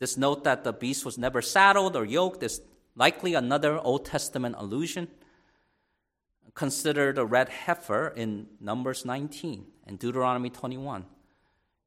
This 0.00 0.16
note 0.16 0.44
that 0.44 0.64
the 0.64 0.72
beast 0.72 1.04
was 1.04 1.18
never 1.18 1.40
saddled 1.40 1.96
or 1.96 2.04
yoked 2.04 2.42
is 2.42 2.60
likely 2.94 3.34
another 3.34 3.78
Old 3.78 4.04
Testament 4.04 4.56
allusion. 4.58 5.08
Consider 6.54 7.12
the 7.12 7.26
red 7.26 7.48
heifer 7.48 8.08
in 8.08 8.46
Numbers 8.60 9.04
19 9.04 9.66
and 9.86 9.98
Deuteronomy 9.98 10.50
21. 10.50 11.06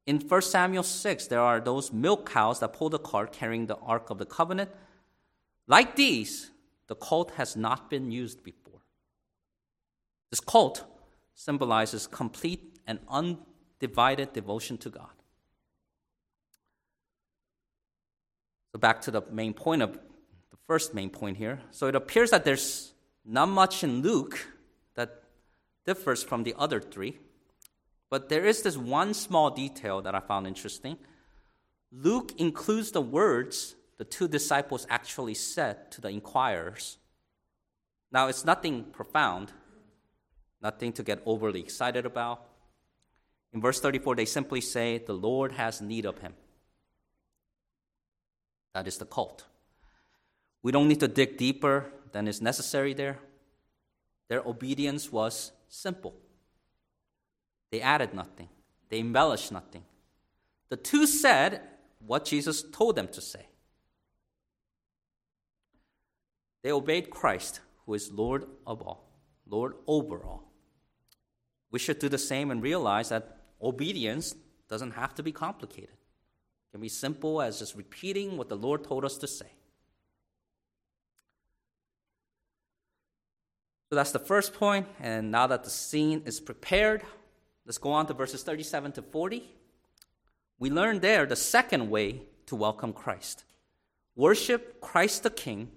In 0.06 0.20
1 0.20 0.42
Samuel 0.42 0.84
6, 0.84 1.28
there 1.28 1.42
are 1.42 1.60
those 1.60 1.92
milk 1.92 2.30
cows 2.30 2.60
that 2.60 2.74
pull 2.74 2.90
the 2.90 3.00
cart 3.00 3.34
carrying 3.34 3.68
the 3.68 3.76
Ark 3.78 4.10
of 4.10 4.18
the 4.18 4.26
Covenant. 4.26 4.72
Like 5.68 5.96
these, 5.96 6.52
the 6.88 6.96
colt 6.96 7.32
has 7.32 7.56
not 7.56 7.90
been 7.90 8.12
used 8.12 8.44
before. 8.44 8.82
This 10.30 10.40
colt 10.40 10.86
symbolizes 11.36 12.08
complete 12.08 12.80
and 12.88 13.00
un 13.10 13.38
divided 13.80 14.34
devotion 14.34 14.78
to 14.80 14.90
God. 14.90 15.10
So, 18.72 18.80
back 18.80 19.02
to 19.02 19.12
the 19.12 19.22
main 19.32 19.54
point 19.54 19.82
of 19.82 19.94
the 19.94 20.58
first 20.68 20.94
main 20.94 21.10
point 21.10 21.38
here. 21.38 21.62
So, 21.72 21.88
it 21.88 21.96
appears 21.96 22.32
that 22.32 22.46
there's 22.46 22.94
not 23.26 23.50
much 23.50 23.84
in 23.84 24.02
Luke 24.02 24.48
that 24.96 25.24
differs 25.86 26.24
from 26.24 26.44
the 26.44 26.56
other 26.58 26.80
three, 26.80 27.18
but 28.10 28.30
there 28.30 28.46
is 28.46 28.62
this 28.62 28.78
one 28.78 29.14
small 29.14 29.50
detail 29.50 30.02
that 30.02 30.16
I 30.16 30.20
found 30.20 30.48
interesting. 30.48 30.98
Luke 31.92 32.34
includes 32.38 32.92
the 32.92 33.02
words 33.02 33.76
the 33.98 34.06
two 34.06 34.28
disciples 34.28 34.86
actually 34.90 35.34
said 35.34 35.92
to 35.92 36.02
the 36.02 36.10
inquirers. 36.10 36.98
Now, 38.12 38.28
it's 38.28 38.46
nothing 38.46 38.84
profound, 38.86 39.52
nothing 40.62 40.94
to 40.94 41.04
get 41.04 41.22
overly 41.26 41.60
excited 41.60 42.06
about. 42.06 42.46
In 43.58 43.62
verse 43.62 43.80
34, 43.80 44.14
they 44.14 44.26
simply 44.26 44.62
say, 44.62 45.00
The 45.00 45.14
Lord 45.14 45.54
has 45.54 45.82
need 45.82 46.06
of 46.06 46.20
him. 46.20 46.36
That 48.76 48.86
is 48.86 49.00
the 49.00 49.06
cult. 49.06 49.46
We 50.62 50.72
don't 50.72 50.88
need 50.88 51.00
to 51.00 51.08
dig 51.08 51.38
deeper 51.38 51.88
than 52.12 52.28
is 52.28 52.40
necessary 52.40 52.94
there. 52.94 53.18
Their 54.30 54.42
obedience 54.42 55.12
was 55.12 55.54
simple. 55.70 56.14
They 57.72 57.82
added 57.82 58.14
nothing, 58.14 58.50
they 58.90 59.00
embellished 59.00 59.52
nothing. 59.52 59.86
The 60.70 60.78
two 60.78 61.08
said 61.08 61.62
what 61.98 62.26
Jesus 62.26 62.62
told 62.62 62.96
them 62.96 63.08
to 63.08 63.22
say. 63.22 63.48
They 66.62 66.72
obeyed 66.72 67.10
Christ, 67.10 67.62
who 67.88 67.96
is 67.96 68.12
Lord 68.12 68.46
of 68.68 68.84
all, 68.84 69.10
Lord 69.48 69.74
over 69.88 70.24
all. 70.24 70.52
We 71.72 71.80
should 71.80 71.98
do 71.98 72.08
the 72.08 72.20
same 72.20 72.52
and 72.52 72.62
realize 72.62 73.10
that 73.10 73.37
obedience 73.62 74.36
doesn't 74.70 74.92
have 74.92 75.16
to 75.16 75.24
be 75.24 75.32
complicated. 75.32 75.90
It 75.90 76.72
can 76.74 76.82
be 76.82 76.90
simple 76.90 77.42
as 77.42 77.60
just 77.60 77.76
repeating 77.76 78.38
what 78.38 78.50
the 78.50 78.58
Lord 78.58 78.84
told 78.84 79.06
us 79.06 79.18
to 79.18 79.28
say. 79.28 79.48
So 83.90 83.96
that's 83.96 84.12
the 84.12 84.20
first 84.20 84.54
point. 84.54 84.88
and 85.00 85.32
now 85.32 85.48
that 85.48 85.64
the 85.64 85.70
scene 85.70 86.24
is 86.26 86.42
prepared, 86.42 87.04
let's 87.66 87.78
go 87.78 87.92
on 87.92 88.06
to 88.08 88.14
verses 88.14 88.44
37 88.44 88.92
to 88.94 89.02
40. 89.02 89.44
We 90.60 90.70
learn 90.70 91.00
there 91.00 91.26
the 91.26 91.36
second 91.36 91.90
way 91.90 92.24
to 92.48 92.56
welcome 92.56 92.94
Christ 92.94 93.44
worship 94.18 94.82
Christ 94.82 95.24
the 95.24 95.30
King 95.30 95.70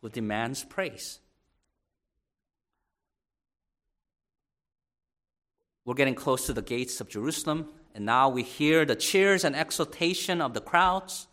who 0.00 0.08
demands 0.08 0.64
praise. 0.64 1.20
We're 5.84 5.94
getting 5.94 6.14
close 6.14 6.46
to 6.46 6.52
the 6.52 6.62
gates 6.62 7.00
of 7.00 7.08
Jerusalem, 7.08 7.68
and 7.94 8.06
now 8.06 8.28
we 8.28 8.42
hear 8.42 8.84
the 8.84 8.94
cheers 8.94 9.44
and 9.44 9.56
exultation 9.56 10.40
of 10.40 10.54
the 10.54 10.60
crowds. 10.60 11.26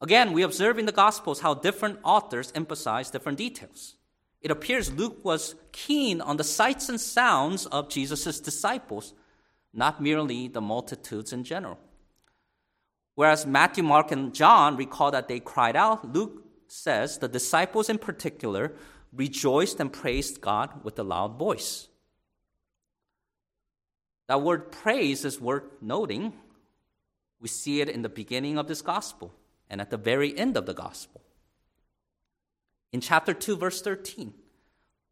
Again, 0.00 0.32
we 0.32 0.42
observe 0.42 0.78
in 0.78 0.86
the 0.86 0.92
Gospels 0.92 1.40
how 1.40 1.54
different 1.54 1.98
authors 2.04 2.52
emphasize 2.54 3.10
different 3.10 3.38
details. 3.38 3.96
It 4.40 4.50
appears 4.50 4.92
Luke 4.92 5.24
was 5.24 5.56
keen 5.72 6.20
on 6.20 6.36
the 6.36 6.44
sights 6.44 6.88
and 6.88 7.00
sounds 7.00 7.66
of 7.66 7.88
Jesus' 7.88 8.38
disciples, 8.38 9.14
not 9.72 10.00
merely 10.00 10.46
the 10.46 10.60
multitudes 10.60 11.32
in 11.32 11.42
general. 11.42 11.78
Whereas 13.16 13.46
Matthew, 13.46 13.82
Mark, 13.82 14.12
and 14.12 14.32
John 14.34 14.76
recall 14.76 15.10
that 15.10 15.26
they 15.26 15.40
cried 15.40 15.74
out, 15.74 16.12
Luke 16.12 16.44
says 16.68 17.18
the 17.18 17.28
disciples 17.28 17.88
in 17.88 17.98
particular 17.98 18.74
rejoiced 19.12 19.80
and 19.80 19.92
praised 19.92 20.40
God 20.40 20.84
with 20.84 20.98
a 20.98 21.02
loud 21.02 21.38
voice. 21.38 21.88
That 24.28 24.42
word 24.42 24.72
praise 24.72 25.24
is 25.24 25.40
worth 25.40 25.64
noting. 25.80 26.32
We 27.40 27.48
see 27.48 27.80
it 27.80 27.88
in 27.88 28.02
the 28.02 28.08
beginning 28.08 28.58
of 28.58 28.66
this 28.66 28.82
gospel 28.82 29.32
and 29.70 29.80
at 29.80 29.90
the 29.90 29.96
very 29.96 30.36
end 30.36 30.56
of 30.56 30.66
the 30.66 30.74
gospel. 30.74 31.22
In 32.92 33.00
chapter 33.00 33.34
2, 33.34 33.56
verse 33.56 33.82
13, 33.82 34.32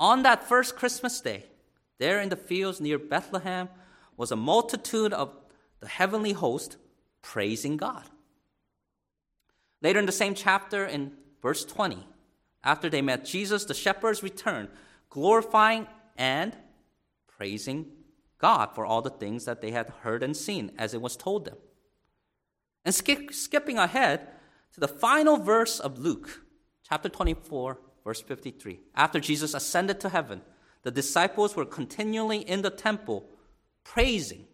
on 0.00 0.22
that 0.22 0.48
first 0.48 0.76
Christmas 0.76 1.20
day, 1.20 1.44
there 1.98 2.20
in 2.20 2.28
the 2.28 2.36
fields 2.36 2.80
near 2.80 2.98
Bethlehem 2.98 3.68
was 4.16 4.32
a 4.32 4.36
multitude 4.36 5.12
of 5.12 5.34
the 5.80 5.88
heavenly 5.88 6.32
host 6.32 6.76
praising 7.22 7.76
God. 7.76 8.04
Later 9.82 9.98
in 9.98 10.06
the 10.06 10.12
same 10.12 10.34
chapter, 10.34 10.84
in 10.86 11.12
verse 11.42 11.64
20, 11.64 12.06
after 12.62 12.88
they 12.88 13.02
met 13.02 13.24
Jesus, 13.24 13.64
the 13.64 13.74
shepherds 13.74 14.22
returned, 14.22 14.68
glorifying 15.10 15.86
and 16.16 16.56
praising 17.36 17.86
God 18.44 18.74
for 18.74 18.84
all 18.84 19.00
the 19.00 19.08
things 19.08 19.46
that 19.46 19.62
they 19.62 19.70
had 19.70 19.88
heard 20.02 20.22
and 20.22 20.36
seen 20.36 20.70
as 20.76 20.92
it 20.92 21.00
was 21.00 21.16
told 21.16 21.46
them. 21.46 21.56
And 22.84 22.94
skip, 22.94 23.32
skipping 23.32 23.78
ahead 23.78 24.28
to 24.74 24.80
the 24.80 24.94
final 25.06 25.38
verse 25.38 25.80
of 25.80 25.98
Luke, 25.98 26.44
chapter 26.86 27.08
24, 27.08 27.78
verse 28.04 28.20
53. 28.20 28.80
After 28.94 29.18
Jesus 29.18 29.54
ascended 29.54 29.98
to 30.00 30.10
heaven, 30.10 30.42
the 30.82 30.90
disciples 30.90 31.56
were 31.56 31.64
continually 31.64 32.36
in 32.36 32.60
the 32.60 32.68
temple 32.68 33.24
praising 33.82 34.44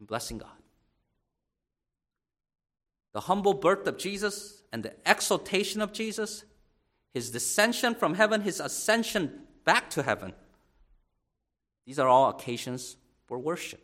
and 0.00 0.08
blessing 0.08 0.38
God. 0.38 0.60
The 3.12 3.20
humble 3.20 3.54
birth 3.54 3.86
of 3.86 3.98
Jesus 3.98 4.64
and 4.72 4.82
the 4.82 4.94
exaltation 5.06 5.80
of 5.80 5.92
Jesus, 5.92 6.44
his 7.14 7.30
descension 7.30 7.96
from 7.96 8.14
heaven, 8.14 8.40
his 8.40 8.58
ascension 8.58 9.42
back 9.64 9.90
to 9.90 10.02
heaven, 10.02 10.32
these 11.86 11.98
are 11.98 12.08
all 12.08 12.30
occasions 12.30 12.96
for 13.26 13.38
worship. 13.38 13.82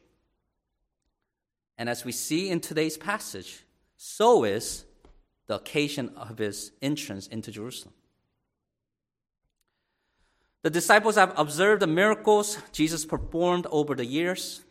And 1.78 1.88
as 1.88 2.04
we 2.04 2.12
see 2.12 2.48
in 2.48 2.60
today's 2.60 2.96
passage, 2.96 3.64
so 3.96 4.44
is 4.44 4.84
the 5.46 5.56
occasion 5.56 6.10
of 6.16 6.38
his 6.38 6.72
entrance 6.82 7.26
into 7.26 7.50
Jerusalem. 7.50 7.94
The 10.62 10.70
disciples 10.70 11.14
have 11.14 11.32
observed 11.38 11.82
the 11.82 11.86
miracles 11.86 12.58
Jesus 12.72 13.04
performed 13.04 13.66
over 13.70 13.94
the 13.94 14.04
years. 14.04 14.62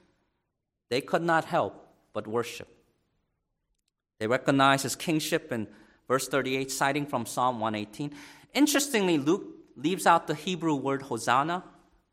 They 0.89 0.99
could 0.99 1.21
not 1.21 1.45
help 1.45 1.87
but 2.11 2.27
worship. 2.27 2.67
They 4.19 4.27
recognize 4.27 4.83
his 4.83 4.95
kingship 4.95 5.51
in 5.51 5.67
verse 6.07 6.27
38, 6.27 6.71
citing 6.71 7.05
from 7.05 7.25
Psalm 7.25 7.59
118. 7.59 8.13
Interestingly, 8.53 9.17
Luke 9.17 9.45
leaves 9.75 10.05
out 10.05 10.27
the 10.27 10.35
Hebrew 10.35 10.75
word 10.75 11.03
Hosanna, 11.03 11.63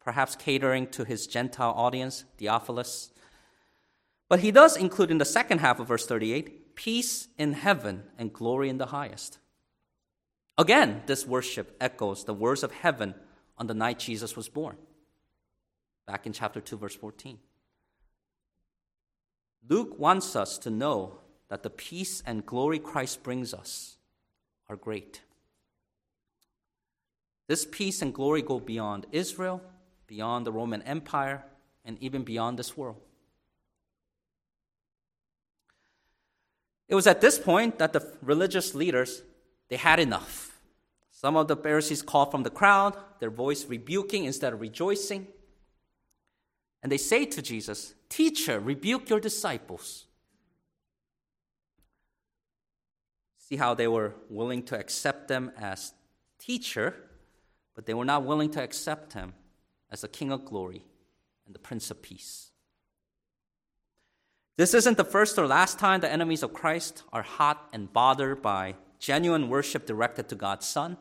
perhaps 0.05 0.37
catering 0.37 0.87
to 0.88 1.05
his 1.05 1.27
Gentile 1.27 1.75
audience, 1.77 2.25
Theophilus. 2.38 3.11
But 4.29 4.41
he 4.41 4.51
does 4.51 4.77
include 4.77 5.11
in 5.11 5.19
the 5.19 5.25
second 5.25 5.59
half 5.59 5.79
of 5.79 5.88
verse 5.88 6.07
38 6.07 6.75
peace 6.75 7.29
in 7.38 7.53
heaven 7.53 8.03
and 8.19 8.33
glory 8.33 8.69
in 8.69 8.79
the 8.79 8.87
highest. 8.87 9.38
Again, 10.59 11.03
this 11.07 11.27
worship 11.27 11.77
echoes 11.81 12.25
the 12.25 12.35
words 12.35 12.62
of 12.62 12.73
heaven 12.73 13.15
on 13.59 13.67
the 13.67 13.75
night 13.75 13.99
Jesus 13.99 14.37
was 14.37 14.49
born, 14.49 14.77
back 16.07 16.27
in 16.27 16.33
chapter 16.33 16.61
2, 16.61 16.77
verse 16.77 16.95
14. 16.95 17.38
Luke 19.69 19.99
wants 19.99 20.35
us 20.35 20.59
to 20.59 20.71
know 20.71 21.19
that 21.49 21.62
the 21.62 21.71
peace 21.71 22.23
and 22.27 22.45
glory 22.45 22.79
Christ 22.79 23.23
brings 23.23 23.55
us 23.55 23.97
are 24.69 24.77
great. 24.77 25.21
This 27.47 27.67
peace 27.71 28.03
and 28.03 28.15
glory 28.15 28.43
go 28.43 28.59
beyond 28.59 29.07
Israel, 29.12 29.62
beyond 30.12 30.46
the 30.46 30.53
Roman 30.53 30.83
Empire, 30.83 31.42
and 31.87 31.96
even 32.03 32.22
beyond 32.22 32.59
this 32.59 32.77
world. 32.77 33.01
It 36.87 36.94
was 36.94 37.07
at 37.07 37.22
this 37.22 37.38
point 37.38 37.79
that 37.79 37.94
the 37.94 38.07
religious 38.20 38.75
leaders 38.75 39.22
they 39.70 39.79
had 39.79 39.98
enough. 39.98 40.61
Some 41.11 41.35
of 41.35 41.48
the 41.48 41.57
Pharisees 41.57 42.03
called 42.03 42.31
from 42.31 42.42
the 42.42 42.51
crowd, 42.51 42.94
their 43.20 43.31
voice 43.31 43.64
rebuking 43.64 44.27
instead 44.27 44.53
of 44.53 44.61
rejoicing. 44.61 45.29
And 46.83 46.92
they 46.92 46.98
say 46.98 47.25
to 47.25 47.40
Jesus, 47.40 47.94
Teacher, 48.11 48.61
rebuke 48.61 49.09
your 49.09 49.18
disciples. 49.18 50.05
See 53.38 53.57
how 53.57 53.72
they 53.72 53.88
were 53.88 54.12
willing 54.29 54.62
to 54.64 54.79
accept 54.79 55.29
them 55.29 55.53
as 55.57 55.94
teacher, 56.38 56.96
but 57.75 57.87
they 57.87 57.94
were 57.94 58.05
not 58.05 58.25
willing 58.25 58.51
to 58.51 58.62
accept 58.62 59.14
him 59.14 59.33
as 59.92 60.00
the 60.00 60.09
King 60.09 60.33
of 60.33 60.44
glory 60.44 60.83
and 61.46 61.55
the 61.55 61.61
Prince 61.61 61.90
of 61.90 62.02
Peace. 62.02 62.50
This 64.57 64.74
isn't 64.74 64.96
the 64.96 65.05
first 65.05 65.38
or 65.38 65.46
last 65.46 65.78
time 65.78 66.00
the 66.00 66.11
enemies 66.11 66.42
of 66.42 66.52
Christ 66.52 67.05
are 67.12 67.22
hot 67.22 67.68
and 67.72 67.92
bothered 67.92 68.42
by 68.42 68.74
genuine 68.98 69.48
worship 69.48 69.87
directed 69.87 70.28
to 70.28 70.35
God's 70.35 70.66
Son. 70.66 70.96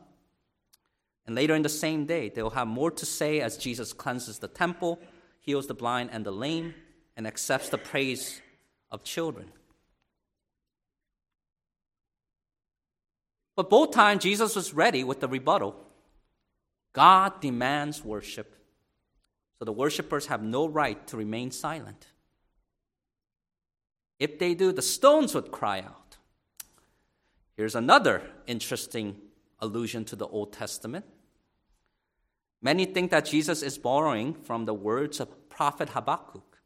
And 1.25 1.35
later 1.35 1.55
in 1.55 1.61
the 1.61 1.69
same 1.69 2.05
day, 2.05 2.29
they 2.29 2.43
will 2.43 2.51
have 2.51 2.67
more 2.67 2.91
to 2.91 3.05
say 3.05 3.41
as 3.41 3.57
Jesus 3.57 3.93
cleanses 3.93 4.39
the 4.39 4.47
temple, 4.47 4.99
heals 5.39 5.67
the 5.67 5.73
blind 5.73 6.09
and 6.11 6.25
the 6.25 6.31
lame, 6.31 6.73
and 7.15 7.27
accepts 7.27 7.69
the 7.69 7.77
praise 7.77 8.41
of 8.89 9.03
children. 9.03 9.51
But 13.55 13.69
both 13.69 13.91
times, 13.91 14.23
Jesus 14.23 14.55
was 14.55 14.73
ready 14.73 15.03
with 15.03 15.19
the 15.19 15.27
rebuttal. 15.27 15.75
God 16.93 17.39
demands 17.41 18.03
worship, 18.03 18.55
so 19.61 19.65
the 19.65 19.71
worshippers 19.71 20.25
have 20.25 20.41
no 20.41 20.67
right 20.67 21.05
to 21.05 21.15
remain 21.15 21.51
silent. 21.51 22.07
If 24.17 24.39
they 24.39 24.55
do, 24.55 24.71
the 24.71 24.81
stones 24.81 25.35
would 25.35 25.51
cry 25.51 25.81
out. 25.81 26.17
Here's 27.55 27.75
another 27.75 28.23
interesting 28.47 29.17
allusion 29.59 30.03
to 30.05 30.15
the 30.15 30.25
Old 30.25 30.51
Testament. 30.51 31.05
Many 32.59 32.85
think 32.85 33.11
that 33.11 33.25
Jesus 33.25 33.61
is 33.61 33.77
borrowing 33.77 34.33
from 34.33 34.65
the 34.65 34.73
words 34.73 35.19
of 35.19 35.47
prophet 35.47 35.89
Habakkuk. 35.89 36.57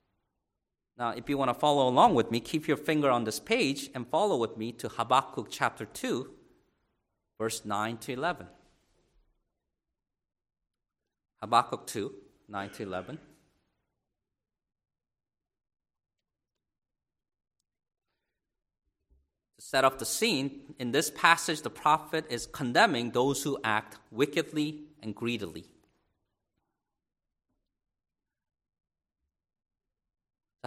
Now, 0.98 1.10
if 1.10 1.28
you 1.28 1.38
want 1.38 1.50
to 1.50 1.60
follow 1.60 1.90
along 1.90 2.16
with 2.16 2.32
me, 2.32 2.40
keep 2.40 2.66
your 2.66 2.78
finger 2.78 3.10
on 3.10 3.26
this 3.26 3.42
page 3.42 3.90
and 3.94 4.08
follow 4.08 4.38
with 4.38 4.56
me 4.56 4.72
to 4.72 4.88
Habakkuk 4.88 5.48
chapter 5.50 5.84
2, 5.84 6.30
verse 7.38 7.66
9 7.66 7.98
to 7.98 8.14
11. 8.14 8.48
Habakkuk 11.42 11.88
2, 11.88 12.14
9 12.48 12.70
to 12.72 12.84
11. 12.84 13.18
To 19.56 19.62
set 19.62 19.84
up 19.84 20.00
the 20.00 20.06
scene, 20.06 20.76
in 20.80 20.92
this 20.92 21.10
passage, 21.10 21.62
the 21.62 21.70
prophet 21.70 22.26
is 22.30 22.46
condemning 22.46 23.12
those 23.12 23.44
who 23.44 23.58
act 23.64 23.98
wickedly 24.12 24.84
and 25.02 25.16
greedily. 25.16 25.66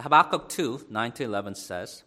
Habakkuk 0.01 0.47
2, 0.49 0.87
9 0.89 1.11
to 1.13 1.23
11 1.23 1.55
says, 1.55 2.03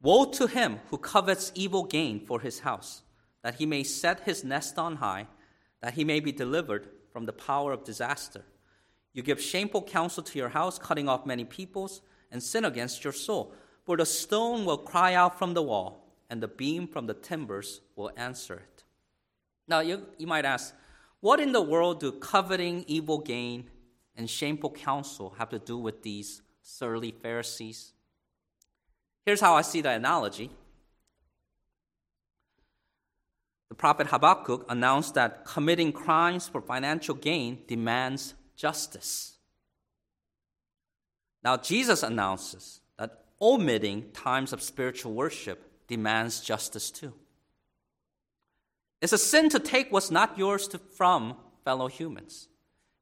Woe 0.00 0.26
to 0.26 0.46
him 0.46 0.78
who 0.90 0.98
covets 0.98 1.50
evil 1.54 1.84
gain 1.84 2.24
for 2.24 2.40
his 2.40 2.60
house, 2.60 3.02
that 3.42 3.56
he 3.56 3.66
may 3.66 3.82
set 3.82 4.20
his 4.20 4.44
nest 4.44 4.78
on 4.78 4.96
high, 4.96 5.26
that 5.80 5.94
he 5.94 6.04
may 6.04 6.20
be 6.20 6.30
delivered 6.30 6.88
from 7.12 7.26
the 7.26 7.32
power 7.32 7.72
of 7.72 7.84
disaster. 7.84 8.44
You 9.12 9.22
give 9.22 9.40
shameful 9.40 9.82
counsel 9.82 10.22
to 10.22 10.38
your 10.38 10.50
house, 10.50 10.78
cutting 10.78 11.08
off 11.08 11.26
many 11.26 11.44
peoples, 11.44 12.02
and 12.30 12.42
sin 12.42 12.64
against 12.64 13.04
your 13.04 13.12
soul. 13.12 13.52
For 13.84 13.96
the 13.96 14.06
stone 14.06 14.64
will 14.64 14.78
cry 14.78 15.14
out 15.14 15.38
from 15.38 15.54
the 15.54 15.62
wall, 15.62 16.12
and 16.28 16.42
the 16.42 16.48
beam 16.48 16.86
from 16.86 17.06
the 17.06 17.14
timbers 17.14 17.80
will 17.96 18.10
answer 18.16 18.54
it. 18.54 18.84
Now, 19.66 19.80
you, 19.80 20.06
you 20.18 20.26
might 20.26 20.44
ask, 20.44 20.74
what 21.20 21.40
in 21.40 21.52
the 21.52 21.62
world 21.62 22.00
do 22.00 22.12
coveting 22.12 22.84
evil 22.86 23.18
gain 23.18 23.70
and 24.14 24.28
shameful 24.28 24.70
counsel 24.70 25.34
have 25.38 25.48
to 25.50 25.58
do 25.58 25.78
with 25.78 26.02
these 26.02 26.42
surly 26.62 27.10
Pharisees? 27.10 27.92
Here's 29.26 29.40
how 29.40 29.54
I 29.54 29.62
see 29.62 29.80
the 29.80 29.90
analogy. 29.90 30.50
The 33.68 33.74
prophet 33.74 34.06
Habakkuk 34.08 34.64
announced 34.68 35.14
that 35.14 35.44
committing 35.44 35.92
crimes 35.92 36.48
for 36.48 36.60
financial 36.60 37.14
gain 37.14 37.58
demands 37.66 38.34
justice. 38.56 39.36
Now, 41.44 41.56
Jesus 41.56 42.02
announces 42.02 42.80
that 42.98 43.24
omitting 43.40 44.10
times 44.12 44.52
of 44.52 44.62
spiritual 44.62 45.12
worship 45.12 45.86
demands 45.86 46.40
justice 46.40 46.90
too. 46.90 47.12
It's 49.00 49.12
a 49.12 49.18
sin 49.18 49.48
to 49.50 49.60
take 49.60 49.92
what's 49.92 50.10
not 50.10 50.36
yours 50.36 50.66
to, 50.68 50.78
from 50.78 51.36
fellow 51.64 51.86
humans. 51.86 52.48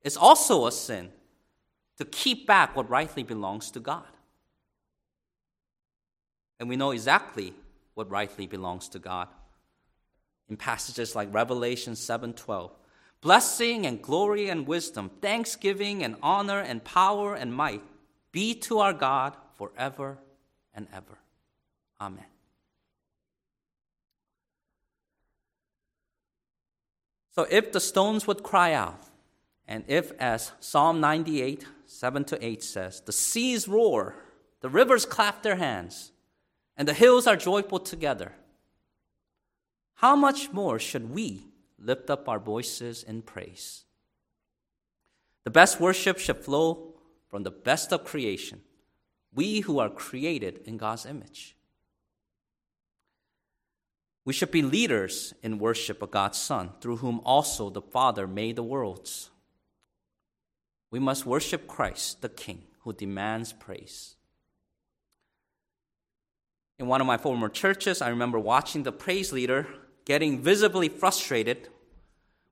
It's 0.03 0.17
also 0.17 0.67
a 0.67 0.73
sin 0.73 1.11
to 1.97 2.05
keep 2.05 2.47
back 2.47 2.77
what 2.77 2.91
rightly 2.91 3.23
belongs 3.23 3.71
to 3.71 3.81
God. 3.81 4.05
And 6.61 6.69
we 6.69 6.77
know 6.77 6.91
exactly 6.91 7.55
what 7.95 8.11
rightly 8.11 8.47
belongs 8.47 8.89
to 8.91 8.99
God 8.99 9.29
in 10.49 10.57
passages 10.57 11.15
like 11.15 11.33
Revelation 11.33 11.95
7:12. 11.95 12.71
Blessing 13.21 13.87
and 13.87 14.03
glory 14.03 14.49
and 14.49 14.67
wisdom, 14.67 15.11
thanksgiving 15.21 16.05
and 16.05 16.17
honor 16.23 16.61
and 16.61 16.85
power 16.85 17.35
and 17.35 17.55
might 17.55 17.83
be 18.31 18.55
to 18.55 18.79
our 18.79 18.93
God 18.93 19.37
forever 19.57 20.19
and 20.75 20.87
ever. 20.93 21.19
Amen. 22.01 22.27
So 27.35 27.47
if 27.51 27.73
the 27.73 27.81
stones 27.81 28.27
would 28.27 28.43
cry 28.43 28.73
out, 28.73 29.01
and 29.69 29.85
if, 29.89 30.13
as 30.19 30.53
Psalm 30.61 31.01
98, 31.01 31.67
7 31.87 32.25
to 32.25 32.45
8 32.45 32.63
says, 32.63 33.01
the 33.01 33.13
seas 33.13 33.67
roar, 33.67 34.15
the 34.61 34.69
rivers 34.69 35.05
clap 35.05 35.43
their 35.43 35.57
hands, 35.57 36.13
and 36.77 36.87
the 36.87 36.95
hills 36.95 37.27
are 37.27 37.37
joyful 37.37 37.79
together. 37.79 38.33
How 39.97 40.15
much 40.15 40.53
more 40.53 40.79
should 40.79 41.11
we 41.11 41.47
lift 41.79 42.11
up 42.11 42.29
our 42.29 42.39
voices 42.39 43.03
in 43.03 43.23
praise? 43.23 43.85
The 45.45 45.51
best 45.51 45.81
worship 45.81 46.19
should 46.19 46.45
flow 46.45 46.95
from 47.29 47.43
the 47.43 47.51
best 47.51 47.93
of 47.93 48.05
creation, 48.05 48.61
we 49.35 49.61
who 49.61 49.79
are 49.79 49.89
created 49.89 50.61
in 50.65 50.77
God's 50.77 51.07
image. 51.07 51.57
We 54.25 54.33
should 54.33 54.51
be 54.51 54.63
leaders 54.63 55.33
in 55.43 55.59
worship 55.59 56.03
of 56.03 56.11
God's 56.11 56.39
Son, 56.39 56.73
through 56.81 56.97
whom 56.97 57.21
also 57.25 57.71
the 57.71 57.83
Father 57.83 58.27
made 58.27 58.57
the 58.57 58.63
worlds. 58.63 59.31
We 60.91 60.99
must 60.99 61.27
worship 61.27 61.67
Christ, 61.67 62.23
the 62.23 62.29
King, 62.29 62.65
who 62.81 62.93
demands 62.93 63.53
praise. 63.53 64.17
In 66.79 66.87
one 66.87 67.01
of 67.01 67.07
my 67.07 67.17
former 67.17 67.49
churches, 67.49 68.03
I 68.03 68.09
remember 68.09 68.39
watching 68.39 68.83
the 68.83 68.93
praise 68.93 69.33
leader 69.33 69.67
getting 70.07 70.41
visibly 70.41 70.89
frustrated 70.89 71.69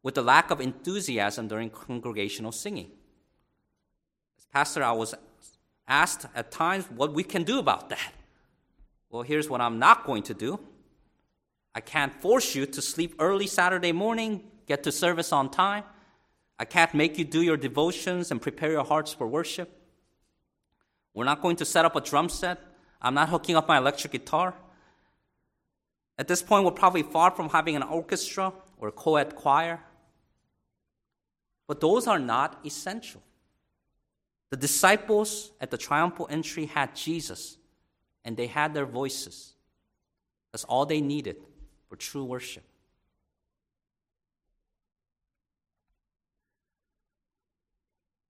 with 0.02 0.14
the 0.14 0.22
lack 0.22 0.50
of 0.50 0.60
enthusiasm 0.60 1.48
during 1.48 1.70
congregational 1.70 2.52
singing. 2.52 2.90
As 4.38 4.44
pastor, 4.52 4.82
I 4.84 4.92
was 4.92 5.14
asked 5.88 6.26
at 6.34 6.50
times 6.50 6.84
what 6.90 7.14
we 7.14 7.24
can 7.24 7.44
do 7.44 7.58
about 7.58 7.88
that. 7.88 8.12
Well, 9.10 9.22
here's 9.22 9.48
what 9.48 9.62
I'm 9.62 9.78
not 9.78 10.04
going 10.04 10.24
to 10.24 10.34
do. 10.34 10.60
I 11.74 11.80
can't 11.80 12.12
force 12.20 12.54
you 12.54 12.66
to 12.66 12.82
sleep 12.82 13.14
early 13.18 13.46
Saturday 13.46 13.92
morning, 13.92 14.42
get 14.66 14.82
to 14.82 14.92
service 14.92 15.32
on 15.32 15.50
time. 15.50 15.84
I 16.58 16.66
can't 16.66 16.92
make 16.92 17.18
you 17.18 17.24
do 17.24 17.40
your 17.40 17.56
devotions 17.56 18.30
and 18.30 18.42
prepare 18.42 18.72
your 18.72 18.84
hearts 18.84 19.14
for 19.14 19.26
worship. 19.26 19.80
We're 21.14 21.24
not 21.24 21.40
going 21.40 21.56
to 21.56 21.64
set 21.64 21.84
up 21.84 21.96
a 21.96 22.00
drum 22.00 22.28
set 22.28 22.60
I'm 23.04 23.12
not 23.12 23.28
hooking 23.28 23.54
up 23.54 23.68
my 23.68 23.76
electric 23.76 24.12
guitar. 24.14 24.54
At 26.18 26.28
this 26.28 26.42
point, 26.42 26.64
we're 26.64 26.70
probably 26.70 27.02
far 27.02 27.30
from 27.30 27.48
having 27.48 27.76
an 27.76 27.82
orchestra 27.82 28.52
or 28.78 28.88
a 28.88 28.92
co 28.92 29.16
ed 29.16 29.34
choir. 29.34 29.80
But 31.66 31.80
those 31.80 32.06
are 32.06 32.18
not 32.18 32.60
essential. 32.64 33.22
The 34.50 34.56
disciples 34.56 35.50
at 35.60 35.70
the 35.70 35.78
triumphal 35.78 36.28
entry 36.30 36.66
had 36.66 36.94
Jesus, 36.94 37.56
and 38.24 38.36
they 38.36 38.46
had 38.46 38.74
their 38.74 38.86
voices. 38.86 39.54
That's 40.52 40.64
all 40.64 40.86
they 40.86 41.00
needed 41.00 41.36
for 41.88 41.96
true 41.96 42.24
worship. 42.24 42.62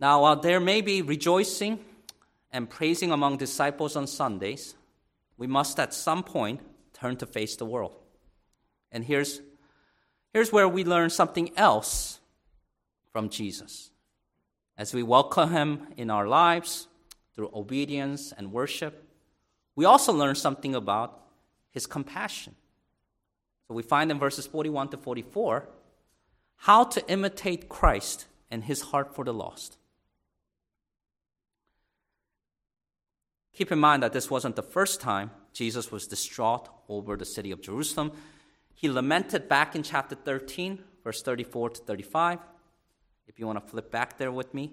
Now, 0.01 0.23
while 0.23 0.37
there 0.37 0.61
may 0.61 0.81
be 0.81 1.03
rejoicing 1.03 1.85
and 2.51 2.69
praising 2.71 3.11
among 3.11 3.37
disciples 3.37 3.97
on 3.97 4.07
Sundays, 4.07 4.75
we 5.37 5.47
must 5.47 5.79
at 5.79 5.93
some 5.93 6.23
point 6.23 6.61
turn 6.95 7.17
to 7.19 7.27
face 7.27 7.57
the 7.57 7.67
world. 7.67 7.95
And 8.91 9.05
here's, 9.05 9.43
here's 10.33 10.53
where 10.53 10.69
we 10.69 10.85
learn 10.85 11.11
something 11.11 11.51
else 11.57 12.21
from 13.13 13.29
Jesus. 13.29 13.91
As 14.79 14.95
we 14.95 15.03
welcome 15.03 15.51
him 15.51 15.89
in 15.97 16.11
our 16.11 16.27
lives 16.27 16.89
through 17.35 17.51
obedience 17.53 18.33
and 18.37 18.53
worship, 18.53 19.05
we 19.77 19.85
also 19.85 20.13
learn 20.13 20.37
something 20.37 20.75
about 20.75 21.21
his 21.71 21.87
compassion. 21.87 22.55
So 23.67 23.75
we 23.75 23.83
find 23.83 24.11
in 24.11 24.19
verses 24.19 24.47
41 24.47 24.89
to 24.91 24.97
44 24.97 25.69
how 26.57 26.85
to 26.85 27.09
imitate 27.11 27.69
Christ 27.69 28.27
and 28.51 28.65
his 28.65 28.81
heart 28.81 29.15
for 29.15 29.25
the 29.25 29.35
lost. 29.35 29.77
Keep 33.53 33.73
in 33.73 33.79
mind 33.79 34.03
that 34.03 34.13
this 34.13 34.31
wasn't 34.31 34.57
the 34.57 34.63
first 34.63 35.01
time 35.01 35.31
Jesus 35.55 35.91
was 35.91 36.07
distraught 36.07 36.69
over 36.89 37.17
the 37.17 37.25
city 37.25 37.53
of 37.53 37.63
Jerusalem. 37.63 38.13
He 38.75 38.91
lamented 38.91 39.49
back 39.49 39.75
in 39.75 39.83
chapter 39.83 40.17
13, 40.17 40.81
verse 41.03 41.23
34 41.23 41.71
to 41.71 41.81
35. 41.83 42.41
If 43.27 43.39
you 43.39 43.47
want 43.47 43.65
to 43.65 43.71
flip 43.71 43.91
back 43.91 44.19
there 44.19 44.33
with 44.33 44.53
me, 44.53 44.73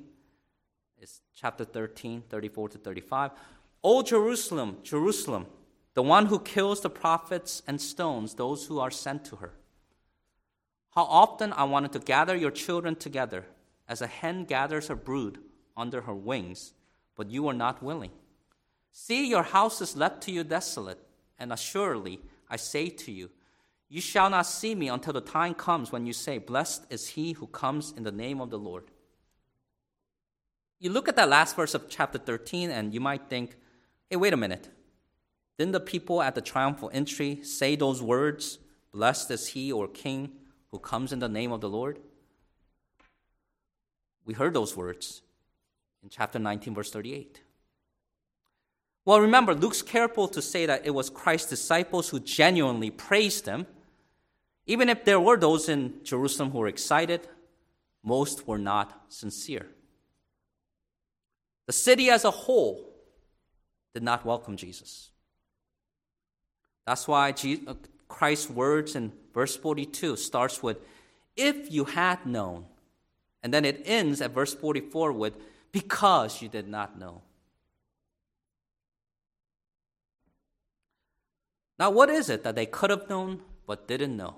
it's 0.97 1.21
chapter 1.35 1.63
13, 1.63 2.23
34 2.29 2.69
to 2.69 2.77
35. 2.79 3.31
O 3.83 4.01
Jerusalem, 4.01 4.77
Jerusalem, 4.83 5.45
the 5.93 6.03
one 6.03 6.25
who 6.25 6.39
kills 6.39 6.81
the 6.81 6.89
prophets 6.89 7.61
and 7.67 7.79
stones 7.79 8.33
those 8.33 8.65
who 8.65 8.79
are 8.79 8.91
sent 8.91 9.23
to 9.25 9.37
her. 9.37 9.53
How 10.95 11.03
often 11.03 11.53
I 11.53 11.63
wanted 11.63 11.93
to 11.93 11.99
gather 11.99 12.35
your 12.35 12.51
children 12.51 12.95
together 12.95 13.45
as 13.87 14.01
a 14.01 14.07
hen 14.07 14.45
gathers 14.45 14.87
her 14.87 14.95
brood 14.95 15.39
under 15.77 16.01
her 16.01 16.13
wings, 16.13 16.73
but 17.15 17.29
you 17.29 17.47
are 17.47 17.53
not 17.53 17.83
willing. 17.83 18.11
See, 18.91 19.29
your 19.29 19.43
house 19.43 19.81
is 19.81 19.95
left 19.95 20.21
to 20.23 20.31
you 20.31 20.43
desolate, 20.43 20.99
and 21.39 21.53
assuredly, 21.53 22.19
I 22.49 22.57
say 22.57 22.89
to 22.89 23.11
you, 23.11 23.29
you 23.89 23.99
shall 23.99 24.29
not 24.29 24.45
see 24.45 24.73
me 24.73 24.87
until 24.87 25.13
the 25.13 25.21
time 25.21 25.53
comes 25.53 25.91
when 25.91 26.05
you 26.05 26.13
say, 26.13 26.37
Blessed 26.37 26.85
is 26.89 27.09
he 27.09 27.33
who 27.33 27.47
comes 27.47 27.93
in 27.95 28.03
the 28.03 28.11
name 28.11 28.39
of 28.39 28.49
the 28.49 28.57
Lord. 28.57 28.85
You 30.79 30.89
look 30.89 31.07
at 31.07 31.15
that 31.17 31.29
last 31.29 31.55
verse 31.55 31.73
of 31.73 31.89
chapter 31.89 32.17
13, 32.17 32.71
and 32.71 32.93
you 32.93 33.01
might 33.01 33.29
think, 33.29 33.55
hey, 34.09 34.15
wait 34.15 34.33
a 34.33 34.37
minute. 34.37 34.69
Didn't 35.57 35.73
the 35.73 35.79
people 35.79 36.21
at 36.21 36.35
the 36.35 36.41
triumphal 36.41 36.89
entry 36.93 37.43
say 37.43 37.75
those 37.75 38.01
words, 38.01 38.59
Blessed 38.91 39.29
is 39.31 39.47
he 39.49 39.71
or 39.71 39.87
king 39.87 40.31
who 40.69 40.79
comes 40.79 41.13
in 41.13 41.19
the 41.19 41.29
name 41.29 41.51
of 41.51 41.61
the 41.61 41.69
Lord? 41.69 41.99
We 44.25 44.33
heard 44.33 44.53
those 44.53 44.75
words 44.75 45.21
in 46.01 46.09
chapter 46.09 46.39
19, 46.39 46.73
verse 46.73 46.91
38. 46.91 47.41
Well, 49.03 49.19
remember, 49.19 49.55
Luke's 49.55 49.81
careful 49.81 50.27
to 50.27 50.41
say 50.41 50.65
that 50.67 50.85
it 50.85 50.91
was 50.91 51.09
Christ's 51.09 51.49
disciples 51.49 52.09
who 52.09 52.19
genuinely 52.19 52.91
praised 52.91 53.47
him. 53.47 53.65
Even 54.67 54.89
if 54.89 55.05
there 55.05 55.19
were 55.19 55.37
those 55.37 55.69
in 55.69 56.03
Jerusalem 56.03 56.51
who 56.51 56.59
were 56.59 56.67
excited, 56.67 57.27
most 58.03 58.47
were 58.47 58.59
not 58.59 59.05
sincere. 59.09 59.67
The 61.65 61.73
city 61.73 62.09
as 62.09 62.25
a 62.25 62.31
whole 62.31 62.91
did 63.93 64.03
not 64.03 64.25
welcome 64.25 64.55
Jesus. 64.55 65.09
That's 66.85 67.07
why 67.07 67.33
uh, 67.67 67.73
Christ's 68.07 68.49
words 68.49 68.95
in 68.95 69.11
verse 69.33 69.55
42 69.55 70.15
starts 70.15 70.61
with, 70.61 70.77
if 71.35 71.71
you 71.71 71.85
had 71.85 72.25
known. 72.25 72.65
And 73.43 73.53
then 73.53 73.65
it 73.65 73.81
ends 73.85 74.21
at 74.21 74.31
verse 74.31 74.53
44 74.53 75.11
with, 75.11 75.33
because 75.71 76.41
you 76.41 76.49
did 76.49 76.67
not 76.67 76.99
know. 76.99 77.21
Now, 81.81 81.89
what 81.89 82.11
is 82.11 82.29
it 82.29 82.43
that 82.43 82.53
they 82.53 82.67
could 82.67 82.91
have 82.91 83.09
known 83.09 83.41
but 83.65 83.87
didn't 83.87 84.15
know? 84.15 84.35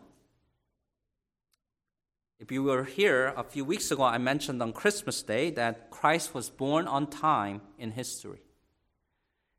If 2.39 2.53
you 2.53 2.63
were 2.63 2.85
here 2.85 3.33
a 3.35 3.43
few 3.43 3.65
weeks 3.65 3.91
ago, 3.91 4.03
I 4.03 4.17
mentioned 4.17 4.63
on 4.63 4.71
Christmas 4.71 5.21
Day 5.21 5.49
that 5.49 5.89
Christ 5.89 6.33
was 6.33 6.49
born 6.49 6.87
on 6.87 7.07
time 7.07 7.59
in 7.77 7.91
history. 7.91 8.39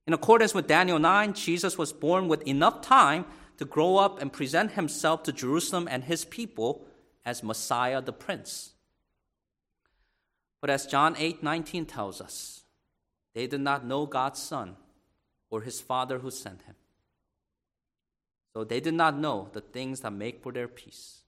In 0.06 0.14
accordance 0.14 0.54
with 0.54 0.66
Daniel 0.66 0.98
9, 0.98 1.34
Jesus 1.34 1.76
was 1.76 1.92
born 1.92 2.26
with 2.26 2.48
enough 2.48 2.80
time 2.80 3.26
to 3.58 3.66
grow 3.66 3.98
up 3.98 4.18
and 4.18 4.32
present 4.32 4.72
himself 4.72 5.22
to 5.24 5.30
Jerusalem 5.30 5.86
and 5.90 6.04
his 6.04 6.24
people 6.24 6.86
as 7.22 7.42
Messiah 7.42 8.00
the 8.00 8.14
Prince. 8.14 8.72
But 10.62 10.70
as 10.70 10.86
John 10.86 11.16
8 11.18 11.42
19 11.42 11.84
tells 11.84 12.22
us, 12.22 12.62
they 13.34 13.46
did 13.46 13.60
not 13.60 13.84
know 13.84 14.06
God's 14.06 14.40
Son 14.40 14.76
or 15.50 15.60
his 15.60 15.82
Father 15.82 16.20
who 16.20 16.30
sent 16.30 16.62
him. 16.62 16.76
So 18.54 18.64
they 18.64 18.80
did 18.80 18.94
not 18.94 19.18
know 19.18 19.48
the 19.52 19.60
things 19.60 20.00
that 20.00 20.12
make 20.12 20.42
for 20.42 20.52
their 20.52 20.68
peace. 20.68 21.18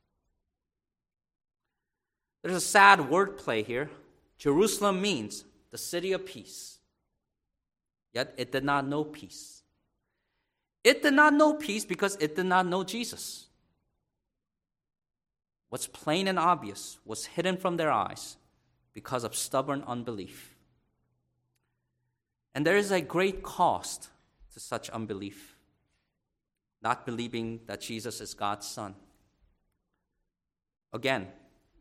There's 2.43 2.57
a 2.57 2.61
sad 2.61 3.01
wordplay 3.01 3.67
here. 3.67 3.91
Jerusalem 4.39 5.03
means 5.03 5.45
the 5.73 5.79
city 5.79 6.13
of 6.13 6.25
peace. 6.25 6.79
Yet 8.13 8.33
it 8.37 8.53
did 8.53 8.65
not 8.65 8.87
know 8.87 9.03
peace. 9.03 9.65
It 10.85 11.03
did 11.03 11.15
not 11.15 11.35
know 11.35 11.55
peace 11.55 11.85
because 11.85 12.17
it 12.21 12.37
did 12.37 12.47
not 12.47 12.65
know 12.65 12.85
Jesus. 12.85 13.49
What's 15.69 15.89
plain 15.89 16.29
and 16.29 16.39
obvious 16.39 16.99
was 17.05 17.27
hidden 17.27 17.57
from 17.57 17.77
their 17.77 17.91
eyes 17.91 18.37
because 18.95 19.25
of 19.25 19.35
stubborn 19.35 19.83
unbelief. 19.85 20.55
And 22.55 22.65
there 22.65 22.77
is 22.77 22.93
a 22.93 23.01
great 23.01 23.43
cost 23.43 24.11
to 24.55 24.61
such 24.61 24.89
unbelief, 24.91 25.56
not 26.87 27.05
believing 27.05 27.59
that 27.67 27.81
Jesus 27.81 28.21
is 28.21 28.33
God's 28.33 28.65
Son. 28.65 28.95
Again, 30.93 31.27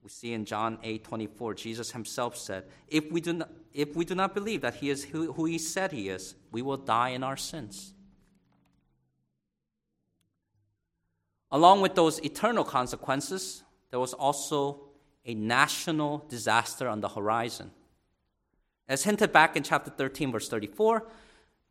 we 0.01 0.09
see 0.09 0.33
in 0.33 0.45
John 0.45 0.79
8 0.81 1.03
24, 1.03 1.53
Jesus 1.53 1.91
himself 1.91 2.35
said, 2.35 2.63
if 2.87 3.11
we, 3.11 3.21
do 3.21 3.33
not, 3.33 3.51
if 3.71 3.95
we 3.95 4.03
do 4.03 4.15
not 4.15 4.33
believe 4.33 4.61
that 4.61 4.75
he 4.75 4.89
is 4.89 5.03
who, 5.03 5.31
who 5.33 5.45
he 5.45 5.59
said 5.59 5.91
he 5.91 6.09
is, 6.09 6.33
we 6.51 6.63
will 6.63 6.77
die 6.77 7.09
in 7.09 7.21
our 7.23 7.37
sins. 7.37 7.93
Along 11.51 11.81
with 11.81 11.93
those 11.93 12.19
eternal 12.21 12.63
consequences, 12.63 13.61
there 13.91 13.99
was 13.99 14.13
also 14.13 14.87
a 15.23 15.35
national 15.35 16.25
disaster 16.29 16.87
on 16.87 17.01
the 17.01 17.09
horizon. 17.09 17.69
As 18.89 19.03
hinted 19.03 19.31
back 19.31 19.55
in 19.55 19.61
chapter 19.61 19.91
13, 19.91 20.31
verse 20.31 20.49
34, 20.49 21.07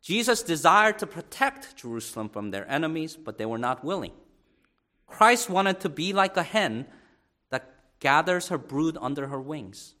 Jesus 0.05 0.43
desired 0.43 0.99
to 0.99 1.07
protect 1.07 1.77
Jerusalem 1.77 2.29
from 2.29 2.51
their 2.51 2.69
enemies, 2.69 3.17
but 3.17 3.39
they 3.39 3.45
were 3.47 3.57
not 3.57 3.83
willing. 3.83 4.11
Christ 5.07 5.49
wanted 5.49 5.79
to 5.79 5.89
be 5.89 6.13
like 6.13 6.37
a 6.37 6.43
hen 6.43 6.85
that 7.49 7.73
gathers 7.99 8.49
her 8.49 8.59
brood 8.59 8.99
under 9.01 9.25
her 9.25 9.41
wings. 9.41 9.95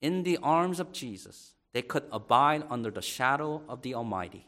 In 0.00 0.22
the 0.22 0.38
arms 0.42 0.80
of 0.80 0.92
Jesus, 0.92 1.56
they 1.74 1.82
could 1.82 2.04
abide 2.10 2.64
under 2.70 2.90
the 2.90 3.02
shadow 3.02 3.60
of 3.68 3.82
the 3.82 3.92
Almighty. 3.92 4.46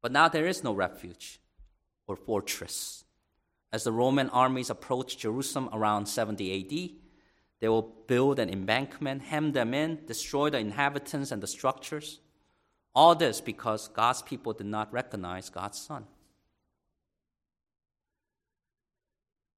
But 0.00 0.12
now 0.12 0.28
there 0.28 0.46
is 0.46 0.64
no 0.64 0.72
refuge 0.72 1.40
or 2.06 2.16
fortress. 2.16 3.04
As 3.70 3.84
the 3.84 3.92
Roman 3.92 4.30
armies 4.30 4.70
approached 4.70 5.18
Jerusalem 5.18 5.68
around 5.74 6.06
70 6.06 6.96
AD, 6.96 7.01
they 7.62 7.68
will 7.68 7.94
build 8.08 8.40
an 8.40 8.50
embankment, 8.50 9.22
hem 9.22 9.52
them 9.52 9.72
in, 9.72 10.00
destroy 10.04 10.50
the 10.50 10.58
inhabitants 10.58 11.30
and 11.30 11.40
the 11.40 11.46
structures. 11.46 12.18
All 12.92 13.14
this 13.14 13.40
because 13.40 13.86
God's 13.86 14.20
people 14.20 14.52
did 14.52 14.66
not 14.66 14.92
recognize 14.92 15.48
God's 15.48 15.78
Son. 15.78 16.06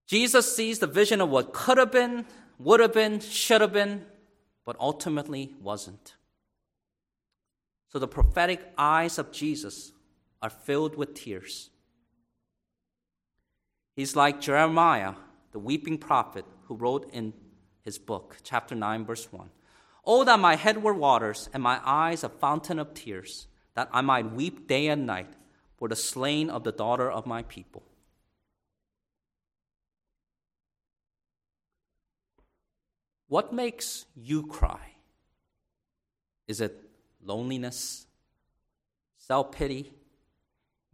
Jesus 0.07 0.55
sees 0.55 0.81
the 0.81 0.87
vision 0.87 1.23
of 1.23 1.31
what 1.31 1.55
could 1.55 1.79
have 1.79 1.91
been, 1.91 2.27
would 2.59 2.81
have 2.81 2.93
been, 2.93 3.21
should 3.21 3.63
have 3.63 3.73
been, 3.73 4.05
but 4.67 4.77
ultimately 4.79 5.55
wasn't. 5.63 6.15
So 7.89 7.99
the 7.99 8.07
prophetic 8.07 8.71
eyes 8.77 9.19
of 9.19 9.33
Jesus 9.33 9.93
are 10.43 10.51
filled 10.51 10.95
with 10.97 11.15
tears. 11.15 11.71
He's 13.97 14.15
like 14.15 14.43
Jeremiah, 14.43 15.15
the 15.53 15.59
weeping 15.59 15.97
prophet, 15.97 16.45
who 16.67 16.77
wrote 16.77 17.09
in 17.11 17.33
his 17.85 17.99
book, 17.99 18.39
chapter 18.43 18.75
9, 18.75 19.05
verse 19.05 19.33
1 19.33 19.51
Oh, 20.07 20.25
that 20.25 20.41
my 20.41 20.57
head 20.57 20.83
were 20.83 20.95
waters 20.95 21.49
and 21.53 21.63
my 21.63 21.81
eyes 21.85 22.25
a 22.25 22.29
fountain 22.29 22.79
of 22.79 22.95
tears, 22.95 23.47
that 23.75 23.89
I 23.93 24.01
might 24.01 24.33
weep 24.33 24.67
day 24.67 24.89
and 24.89 25.07
night 25.07 25.33
for 25.77 25.89
the 25.89 25.97
slain 25.97 26.51
of 26.51 26.65
the 26.65 26.73
daughter 26.73 27.11
of 27.11 27.27
my 27.27 27.43
people. 27.43 27.83
What 33.29 33.53
makes 33.53 34.07
you 34.15 34.47
cry? 34.47 34.93
Is 36.47 36.61
it 36.61 36.79
loneliness, 37.23 38.07
self 39.17 39.53
pity, 39.53 39.95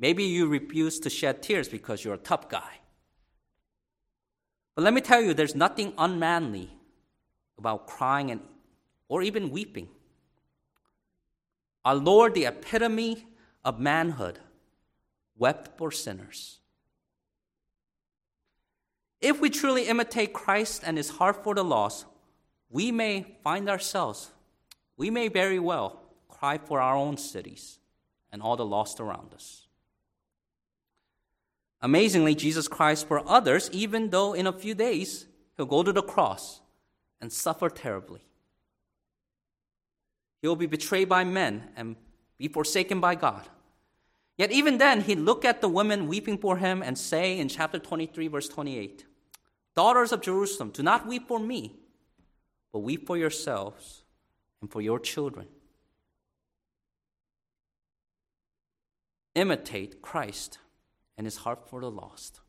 Maybe 0.00 0.24
you 0.24 0.46
refuse 0.46 0.98
to 1.00 1.10
shed 1.10 1.42
tears 1.42 1.68
because 1.68 2.02
you're 2.02 2.14
a 2.14 2.18
tough 2.18 2.48
guy. 2.48 2.80
But 4.74 4.82
let 4.82 4.94
me 4.94 5.02
tell 5.02 5.20
you, 5.20 5.34
there's 5.34 5.54
nothing 5.54 5.92
unmanly 5.98 6.70
about 7.60 7.86
crying 7.86 8.30
and, 8.30 8.40
or 9.08 9.22
even 9.22 9.50
weeping. 9.50 9.88
Our 11.84 11.94
Lord, 11.94 12.34
the 12.34 12.46
epitome 12.46 13.26
of 13.64 13.78
manhood, 13.78 14.38
wept 15.36 15.76
for 15.78 15.90
sinners. 15.90 16.58
If 19.20 19.40
we 19.40 19.50
truly 19.50 19.84
imitate 19.86 20.32
Christ 20.32 20.82
and 20.84 20.96
his 20.96 21.10
heart 21.10 21.44
for 21.44 21.54
the 21.54 21.62
lost, 21.62 22.06
we 22.70 22.90
may 22.90 23.36
find 23.44 23.68
ourselves, 23.68 24.30
we 24.96 25.10
may 25.10 25.28
very 25.28 25.58
well 25.58 26.00
cry 26.28 26.56
for 26.56 26.80
our 26.80 26.96
own 26.96 27.18
cities 27.18 27.78
and 28.32 28.40
all 28.40 28.56
the 28.56 28.64
lost 28.64 29.00
around 29.00 29.34
us. 29.34 29.66
Amazingly, 31.82 32.34
Jesus 32.34 32.68
cries 32.68 33.02
for 33.02 33.26
others, 33.28 33.68
even 33.72 34.10
though 34.10 34.32
in 34.32 34.46
a 34.46 34.52
few 34.52 34.74
days 34.74 35.26
he'll 35.56 35.66
go 35.66 35.82
to 35.82 35.92
the 35.92 36.02
cross 36.02 36.60
and 37.20 37.32
suffer 37.32 37.68
terribly. 37.68 38.20
He'll 40.42 40.56
be 40.56 40.66
betrayed 40.66 41.08
by 41.08 41.24
men 41.24 41.70
and 41.76 41.96
be 42.38 42.48
forsaken 42.48 43.00
by 43.00 43.14
God. 43.14 43.48
Yet, 44.38 44.52
even 44.52 44.78
then, 44.78 45.02
he'd 45.02 45.18
look 45.18 45.44
at 45.44 45.60
the 45.60 45.68
women 45.68 46.08
weeping 46.08 46.38
for 46.38 46.56
him 46.56 46.82
and 46.82 46.96
say 46.96 47.38
in 47.38 47.48
chapter 47.48 47.78
23, 47.78 48.28
verse 48.28 48.48
28, 48.48 49.04
Daughters 49.76 50.12
of 50.12 50.22
Jerusalem, 50.22 50.70
do 50.70 50.82
not 50.82 51.06
weep 51.06 51.28
for 51.28 51.38
me, 51.38 51.76
but 52.72 52.78
weep 52.78 53.06
for 53.06 53.18
yourselves 53.18 54.02
and 54.62 54.70
for 54.70 54.80
your 54.80 54.98
children. 54.98 55.46
Imitate 59.34 60.00
Christ 60.00 60.58
and 61.18 61.26
his 61.26 61.38
heart 61.38 61.68
for 61.68 61.80
the 61.80 61.90
lost. 61.90 62.40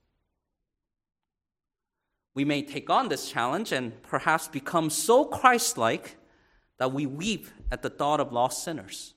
We 2.33 2.45
may 2.45 2.61
take 2.61 2.89
on 2.89 3.09
this 3.09 3.29
challenge 3.29 3.71
and 3.71 4.01
perhaps 4.03 4.47
become 4.47 4.89
so 4.89 5.25
Christ 5.25 5.77
like 5.77 6.17
that 6.79 6.93
we 6.93 7.05
weep 7.05 7.47
at 7.71 7.81
the 7.81 7.89
thought 7.89 8.19
of 8.19 8.31
lost 8.31 8.63
sinners. 8.63 9.13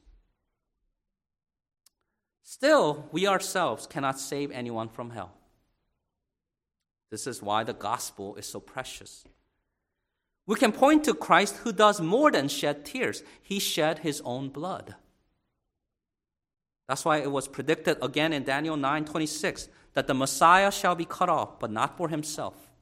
Still, 2.42 3.08
we 3.12 3.26
ourselves 3.26 3.86
cannot 3.86 4.20
save 4.20 4.50
anyone 4.50 4.88
from 4.88 5.10
hell. 5.10 5.32
This 7.10 7.26
is 7.26 7.42
why 7.42 7.64
the 7.64 7.72
gospel 7.72 8.36
is 8.36 8.46
so 8.46 8.60
precious. 8.60 9.24
We 10.46 10.56
can 10.56 10.72
point 10.72 11.04
to 11.04 11.14
Christ 11.14 11.56
who 11.58 11.72
does 11.72 12.00
more 12.00 12.30
than 12.30 12.48
shed 12.48 12.84
tears, 12.84 13.22
he 13.40 13.58
shed 13.58 14.00
his 14.00 14.20
own 14.24 14.50
blood. 14.50 14.96
That's 16.86 17.04
why 17.04 17.18
it 17.18 17.30
was 17.30 17.48
predicted 17.48 17.96
again 18.02 18.32
in 18.32 18.44
Daniel 18.44 18.76
9:26 18.76 19.68
that 19.94 20.06
the 20.06 20.14
Messiah 20.14 20.70
shall 20.70 20.94
be 20.94 21.06
cut 21.06 21.28
off, 21.28 21.58
but 21.58 21.70
not 21.70 21.96
for 21.96 22.08
himself. 22.08 22.73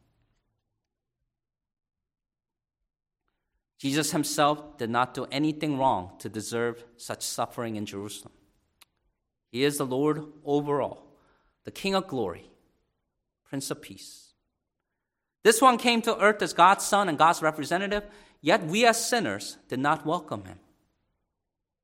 Jesus 3.82 4.12
himself 4.12 4.78
did 4.78 4.90
not 4.90 5.12
do 5.12 5.26
anything 5.32 5.76
wrong 5.76 6.12
to 6.20 6.28
deserve 6.28 6.84
such 6.96 7.24
suffering 7.24 7.74
in 7.74 7.84
Jerusalem. 7.84 8.32
He 9.50 9.64
is 9.64 9.76
the 9.76 9.84
Lord 9.84 10.22
over 10.44 10.80
all, 10.80 11.18
the 11.64 11.72
King 11.72 11.96
of 11.96 12.06
glory, 12.06 12.48
Prince 13.44 13.72
of 13.72 13.82
Peace. 13.82 14.34
This 15.42 15.60
one 15.60 15.78
came 15.78 16.00
to 16.02 16.16
earth 16.20 16.42
as 16.42 16.52
God's 16.52 16.84
son 16.84 17.08
and 17.08 17.18
God's 17.18 17.42
representative, 17.42 18.04
yet 18.40 18.64
we 18.64 18.86
as 18.86 19.04
sinners 19.04 19.56
did 19.68 19.80
not 19.80 20.06
welcome 20.06 20.44
him. 20.44 20.60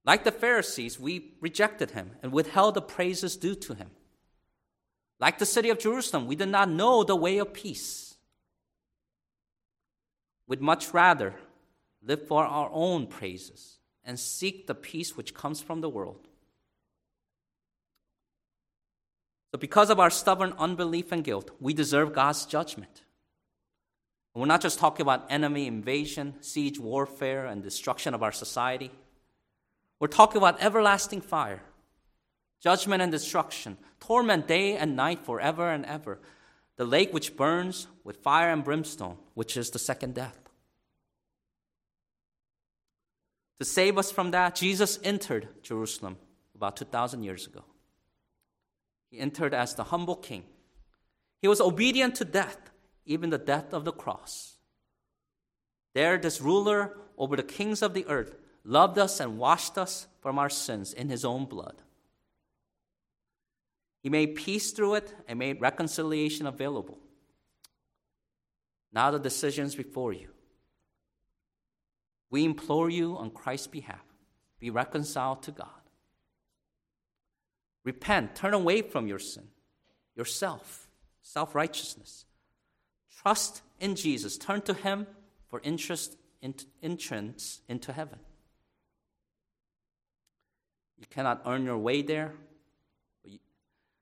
Like 0.04 0.22
the 0.22 0.30
Pharisees, 0.30 1.00
we 1.00 1.34
rejected 1.40 1.90
him 1.90 2.12
and 2.22 2.30
withheld 2.30 2.76
the 2.76 2.80
praises 2.80 3.36
due 3.36 3.56
to 3.56 3.74
him. 3.74 3.90
Like 5.18 5.40
the 5.40 5.46
city 5.46 5.68
of 5.68 5.80
Jerusalem, 5.80 6.28
we 6.28 6.36
did 6.36 6.48
not 6.48 6.70
know 6.70 7.02
the 7.02 7.16
way 7.16 7.38
of 7.38 7.52
peace. 7.52 8.14
We'd 10.46 10.60
much 10.60 10.94
rather 10.94 11.34
live 12.02 12.26
for 12.26 12.44
our 12.44 12.70
own 12.72 13.06
praises 13.06 13.78
and 14.04 14.18
seek 14.18 14.66
the 14.66 14.74
peace 14.74 15.16
which 15.16 15.34
comes 15.34 15.60
from 15.60 15.80
the 15.80 15.88
world. 15.88 16.28
So, 19.52 19.58
because 19.58 19.90
of 19.90 19.98
our 19.98 20.10
stubborn 20.10 20.54
unbelief 20.58 21.10
and 21.10 21.24
guilt, 21.24 21.50
we 21.58 21.72
deserve 21.72 22.12
God's 22.12 22.44
judgment. 22.44 23.02
And 24.34 24.42
we're 24.42 24.48
not 24.48 24.60
just 24.60 24.78
talking 24.78 25.02
about 25.02 25.26
enemy 25.30 25.66
invasion, 25.66 26.34
siege 26.40 26.78
warfare, 26.78 27.46
and 27.46 27.62
destruction 27.62 28.14
of 28.14 28.22
our 28.22 28.32
society. 28.32 28.90
We're 30.00 30.08
talking 30.08 30.36
about 30.36 30.62
everlasting 30.62 31.22
fire, 31.22 31.62
judgment 32.60 33.02
and 33.02 33.10
destruction, 33.10 33.78
torment 34.00 34.46
day 34.46 34.76
and 34.76 34.96
night 34.96 35.24
forever 35.24 35.70
and 35.70 35.84
ever, 35.86 36.20
the 36.76 36.84
lake 36.84 37.12
which 37.12 37.36
burns 37.36 37.88
with 38.04 38.18
fire 38.18 38.52
and 38.52 38.62
brimstone, 38.62 39.16
which 39.34 39.56
is 39.56 39.70
the 39.70 39.78
second 39.78 40.14
death. 40.14 40.47
To 43.58 43.64
save 43.64 43.98
us 43.98 44.12
from 44.12 44.30
that, 44.30 44.54
Jesus 44.54 44.98
entered 45.02 45.48
Jerusalem 45.62 46.16
about 46.54 46.76
2,000 46.76 47.22
years 47.24 47.46
ago. 47.46 47.64
He 49.10 49.18
entered 49.18 49.54
as 49.54 49.74
the 49.74 49.84
humble 49.84 50.16
king. 50.16 50.44
He 51.40 51.48
was 51.48 51.60
obedient 51.60 52.14
to 52.16 52.24
death, 52.24 52.70
even 53.06 53.30
the 53.30 53.38
death 53.38 53.72
of 53.72 53.84
the 53.84 53.92
cross. 53.92 54.56
There, 55.94 56.18
this 56.18 56.40
ruler 56.40 56.96
over 57.16 57.36
the 57.36 57.42
kings 57.42 57.82
of 57.82 57.94
the 57.94 58.06
earth 58.06 58.36
loved 58.64 58.98
us 58.98 59.18
and 59.18 59.38
washed 59.38 59.78
us 59.78 60.06
from 60.20 60.38
our 60.38 60.50
sins 60.50 60.92
in 60.92 61.08
his 61.08 61.24
own 61.24 61.46
blood. 61.46 61.82
He 64.02 64.10
made 64.10 64.36
peace 64.36 64.70
through 64.70 64.94
it 64.94 65.14
and 65.26 65.38
made 65.38 65.60
reconciliation 65.60 66.46
available. 66.46 66.98
Now 68.92 69.10
the 69.10 69.18
decision 69.18 69.66
is 69.66 69.74
before 69.74 70.12
you. 70.12 70.28
We 72.30 72.44
implore 72.44 72.90
you 72.90 73.16
on 73.16 73.30
Christ's 73.30 73.68
behalf 73.68 74.04
be 74.60 74.70
reconciled 74.70 75.42
to 75.44 75.52
God. 75.52 75.68
Repent, 77.84 78.34
turn 78.34 78.54
away 78.54 78.82
from 78.82 79.06
your 79.06 79.18
sin, 79.18 79.48
yourself, 80.16 80.88
self 81.22 81.54
righteousness. 81.54 82.24
Trust 83.22 83.62
in 83.80 83.94
Jesus, 83.94 84.36
turn 84.36 84.62
to 84.62 84.74
Him 84.74 85.06
for 85.48 85.60
interest, 85.62 86.16
entrance 86.82 87.60
into 87.68 87.92
heaven. 87.92 88.18
You 90.98 91.06
cannot 91.08 91.42
earn 91.46 91.64
your 91.64 91.78
way 91.78 92.02
there, 92.02 92.34
but 93.22 93.32
you, 93.32 93.38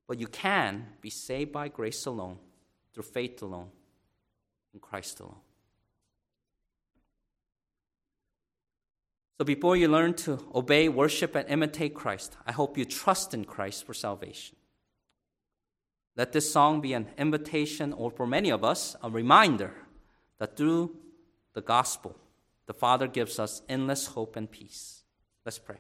but 0.09 0.19
you 0.19 0.27
can 0.27 0.87
be 1.01 1.11
saved 1.11 1.53
by 1.53 1.69
grace 1.69 2.07
alone, 2.07 2.39
through 2.93 3.05
faith 3.05 3.43
alone, 3.43 3.69
in 4.73 4.81
Christ 4.81 5.21
alone. 5.21 5.46
So 9.39 9.45
before 9.45 9.77
you 9.77 9.89
learn 9.89 10.15
to 10.15 10.39
obey, 10.55 10.89
worship, 10.89 11.35
and 11.35 11.47
imitate 11.49 11.95
Christ, 11.95 12.37
I 12.47 12.53
hope 12.53 12.79
you 12.79 12.85
trust 12.85 13.35
in 13.35 13.45
Christ 13.45 13.85
for 13.85 13.93
salvation. 13.93 14.57
Let 16.17 16.33
this 16.33 16.51
song 16.51 16.81
be 16.81 16.95
an 16.95 17.09
invitation, 17.19 17.93
or 17.93 18.11
for 18.11 18.27
many 18.27 18.49
of 18.49 18.65
us, 18.65 18.97
a 19.03 19.11
reminder 19.11 19.75
that 20.39 20.57
through 20.57 20.97
the 21.53 21.61
gospel, 21.61 22.17
the 22.67 22.73
Father 22.73 23.07
gives 23.07 23.39
us 23.39 23.61
endless 23.69 24.07
hope 24.07 24.37
and 24.37 24.51
peace. 24.51 25.03
Let's 25.45 25.59
pray. 25.59 25.77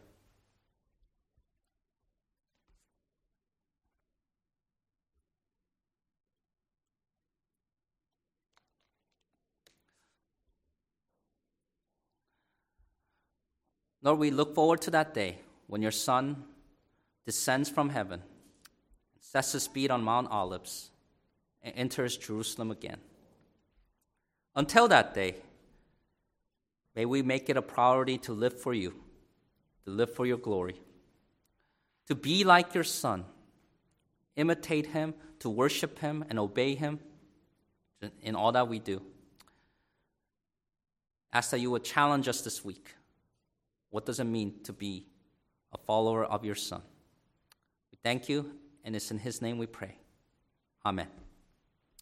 Lord, 14.06 14.20
we 14.20 14.30
look 14.30 14.54
forward 14.54 14.80
to 14.82 14.92
that 14.92 15.14
day 15.14 15.40
when 15.66 15.82
your 15.82 15.90
Son 15.90 16.44
descends 17.24 17.68
from 17.68 17.88
heaven, 17.88 18.22
sets 19.20 19.50
his 19.50 19.66
feet 19.66 19.90
on 19.90 20.04
Mount 20.04 20.30
Olives, 20.30 20.90
and 21.60 21.74
enters 21.76 22.16
Jerusalem 22.16 22.70
again. 22.70 22.98
Until 24.54 24.86
that 24.86 25.12
day, 25.12 25.34
may 26.94 27.04
we 27.04 27.20
make 27.22 27.50
it 27.50 27.56
a 27.56 27.62
priority 27.62 28.16
to 28.18 28.32
live 28.32 28.56
for 28.60 28.72
you, 28.72 28.94
to 29.86 29.90
live 29.90 30.14
for 30.14 30.24
your 30.24 30.38
glory, 30.38 30.76
to 32.06 32.14
be 32.14 32.44
like 32.44 32.74
your 32.74 32.84
Son, 32.84 33.24
imitate 34.36 34.86
him, 34.86 35.14
to 35.40 35.50
worship 35.50 35.98
him, 35.98 36.24
and 36.30 36.38
obey 36.38 36.76
him 36.76 37.00
in 38.22 38.36
all 38.36 38.52
that 38.52 38.68
we 38.68 38.78
do. 38.78 39.02
Ask 41.32 41.50
that 41.50 41.58
you 41.58 41.72
would 41.72 41.82
challenge 41.82 42.28
us 42.28 42.42
this 42.42 42.64
week 42.64 42.94
what 43.96 44.04
does 44.04 44.20
it 44.20 44.24
mean 44.24 44.52
to 44.62 44.74
be 44.74 45.06
a 45.72 45.78
follower 45.78 46.22
of 46.22 46.44
your 46.44 46.54
Son? 46.54 46.82
We 47.90 47.96
thank 48.02 48.28
you, 48.28 48.52
and 48.84 48.94
it's 48.94 49.10
in 49.10 49.18
His 49.18 49.40
name 49.40 49.56
we 49.56 49.64
pray. 49.64 49.96
Amen. 50.84 51.08